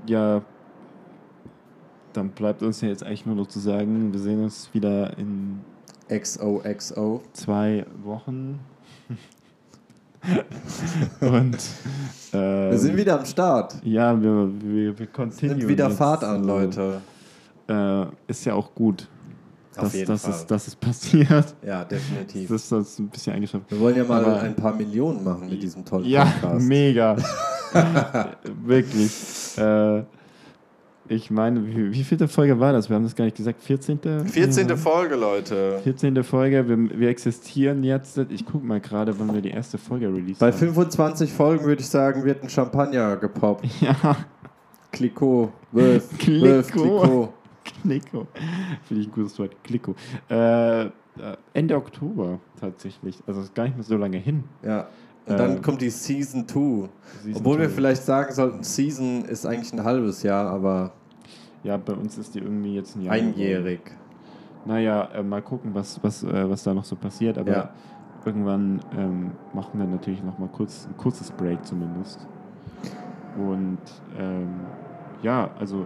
[0.05, 0.41] ja,
[2.13, 5.59] dann bleibt uns ja jetzt eigentlich nur noch zu sagen, wir sehen uns wieder in
[6.09, 7.21] XOXO.
[7.33, 8.59] zwei Wochen.
[11.21, 11.57] Und
[12.33, 13.75] äh, Wir sind wieder am Start.
[13.83, 15.57] Ja, wir, wir, wir continuen.
[15.57, 17.01] Nimmt wieder Fahrt an, also, Leute.
[17.69, 19.07] Äh, ist ja auch gut.
[19.75, 20.31] dass, jeden dass, Fall.
[20.33, 21.55] es, dass es passiert.
[21.65, 22.49] Ja, definitiv.
[22.49, 23.69] Das ist das ein bisschen eingeschränkt.
[23.71, 26.65] Wir wollen ja mal Aber- ein paar Millionen machen mit diesem tollen Ja, Podcast.
[26.65, 27.15] mega.
[28.65, 29.11] Wirklich.
[29.57, 30.03] Äh,
[31.09, 32.89] ich meine, wie, wie vielte Folge war das?
[32.89, 33.61] Wir haben das gar nicht gesagt.
[33.61, 33.99] 14.
[34.25, 34.69] 14.
[34.69, 34.75] Ja.
[34.75, 35.79] Folge, Leute.
[35.83, 36.23] 14.
[36.23, 36.67] Folge.
[36.67, 38.17] Wir, wir existieren jetzt.
[38.29, 40.57] Ich gucke mal gerade, wann wir die erste Folge released Bei haben.
[40.57, 43.65] 25 Folgen würde ich sagen, wird ein Champagner gepoppt.
[43.81, 44.17] Ja,
[44.91, 47.33] Clicquot, Wölf, Clicquot.
[47.63, 48.27] Klicko.
[48.87, 49.51] Finde ich ein gutes Wort.
[49.63, 49.95] Klicko.
[50.29, 50.89] Äh, äh,
[51.53, 53.21] Ende Oktober tatsächlich.
[53.27, 54.43] Also ist gar nicht mehr so lange hin.
[54.63, 54.87] Ja.
[55.27, 56.89] Und dann Ähm, kommt die Season 2.
[57.23, 57.73] Season Obwohl wir two.
[57.75, 60.91] vielleicht sagen sollten, Season ist eigentlich ein halbes Jahr, aber
[61.63, 63.13] Ja, bei uns ist die irgendwie jetzt ein Jahr.
[63.15, 63.81] einjährig.
[64.65, 67.37] Naja, äh, mal gucken, was, was, äh, was da noch so passiert.
[67.37, 67.69] Aber Ja.
[68.25, 72.25] irgendwann ähm, machen wir natürlich noch mal kurz ein kurzes Break zumindest.
[73.37, 73.77] Und
[74.17, 74.47] ähm,
[75.23, 75.85] ja, also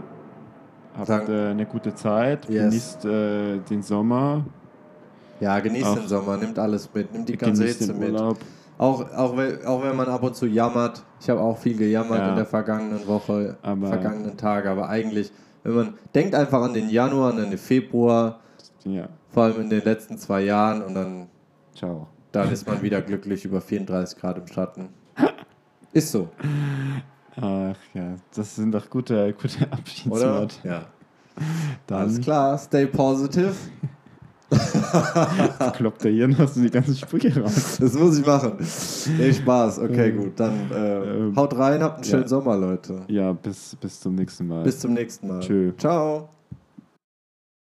[0.97, 2.63] habt äh, eine gute Zeit, Yes.
[2.69, 4.43] genießt äh, den Sommer,
[5.39, 8.11] Ja, genießt Auch- den Sommer, nimmt alles mit, nimmt die ganze Hitze mit.
[8.11, 8.37] Urlaub.
[8.81, 11.03] Auch, auch, wenn- auch wenn man ab und zu jammert.
[11.19, 12.29] Ich habe auch viel gejammert Ja.
[12.31, 14.71] in der vergangenen Woche, Aber- vergangenen Tage.
[14.71, 15.31] Aber eigentlich,
[15.63, 18.39] wenn man denkt einfach an den Januar, an den Februar,
[18.83, 21.27] Ja, vor allem in den letzten zwei Jahren und dann,
[21.75, 22.07] ciao.
[22.31, 24.89] dann ist man wieder glücklich über 34 Grad im Schatten.
[25.93, 26.29] Ist so,
[27.39, 29.71] Ach ja, das sind doch gute, gute?
[29.71, 30.55] Abschiedsworte.
[30.63, 30.81] Ja.
[31.85, 33.53] Dann Alles klar, stay positive.
[35.75, 37.77] kloppt er hier noch so die ganzen Sprüche raus.
[37.79, 38.53] Das muss ich machen.
[39.17, 39.79] Nee, Spaß.
[39.79, 40.39] Okay, Ähm, gut.
[40.39, 42.27] Dann äh, ähm, haut rein, habt einen schönen ja.
[42.27, 43.01] Sommer, Leute.
[43.07, 44.63] Ja, bis, bis zum nächsten Mal.
[44.63, 45.39] Bis zum nächsten Mal.
[45.39, 45.71] Tschö.
[45.77, 46.29] Ciao.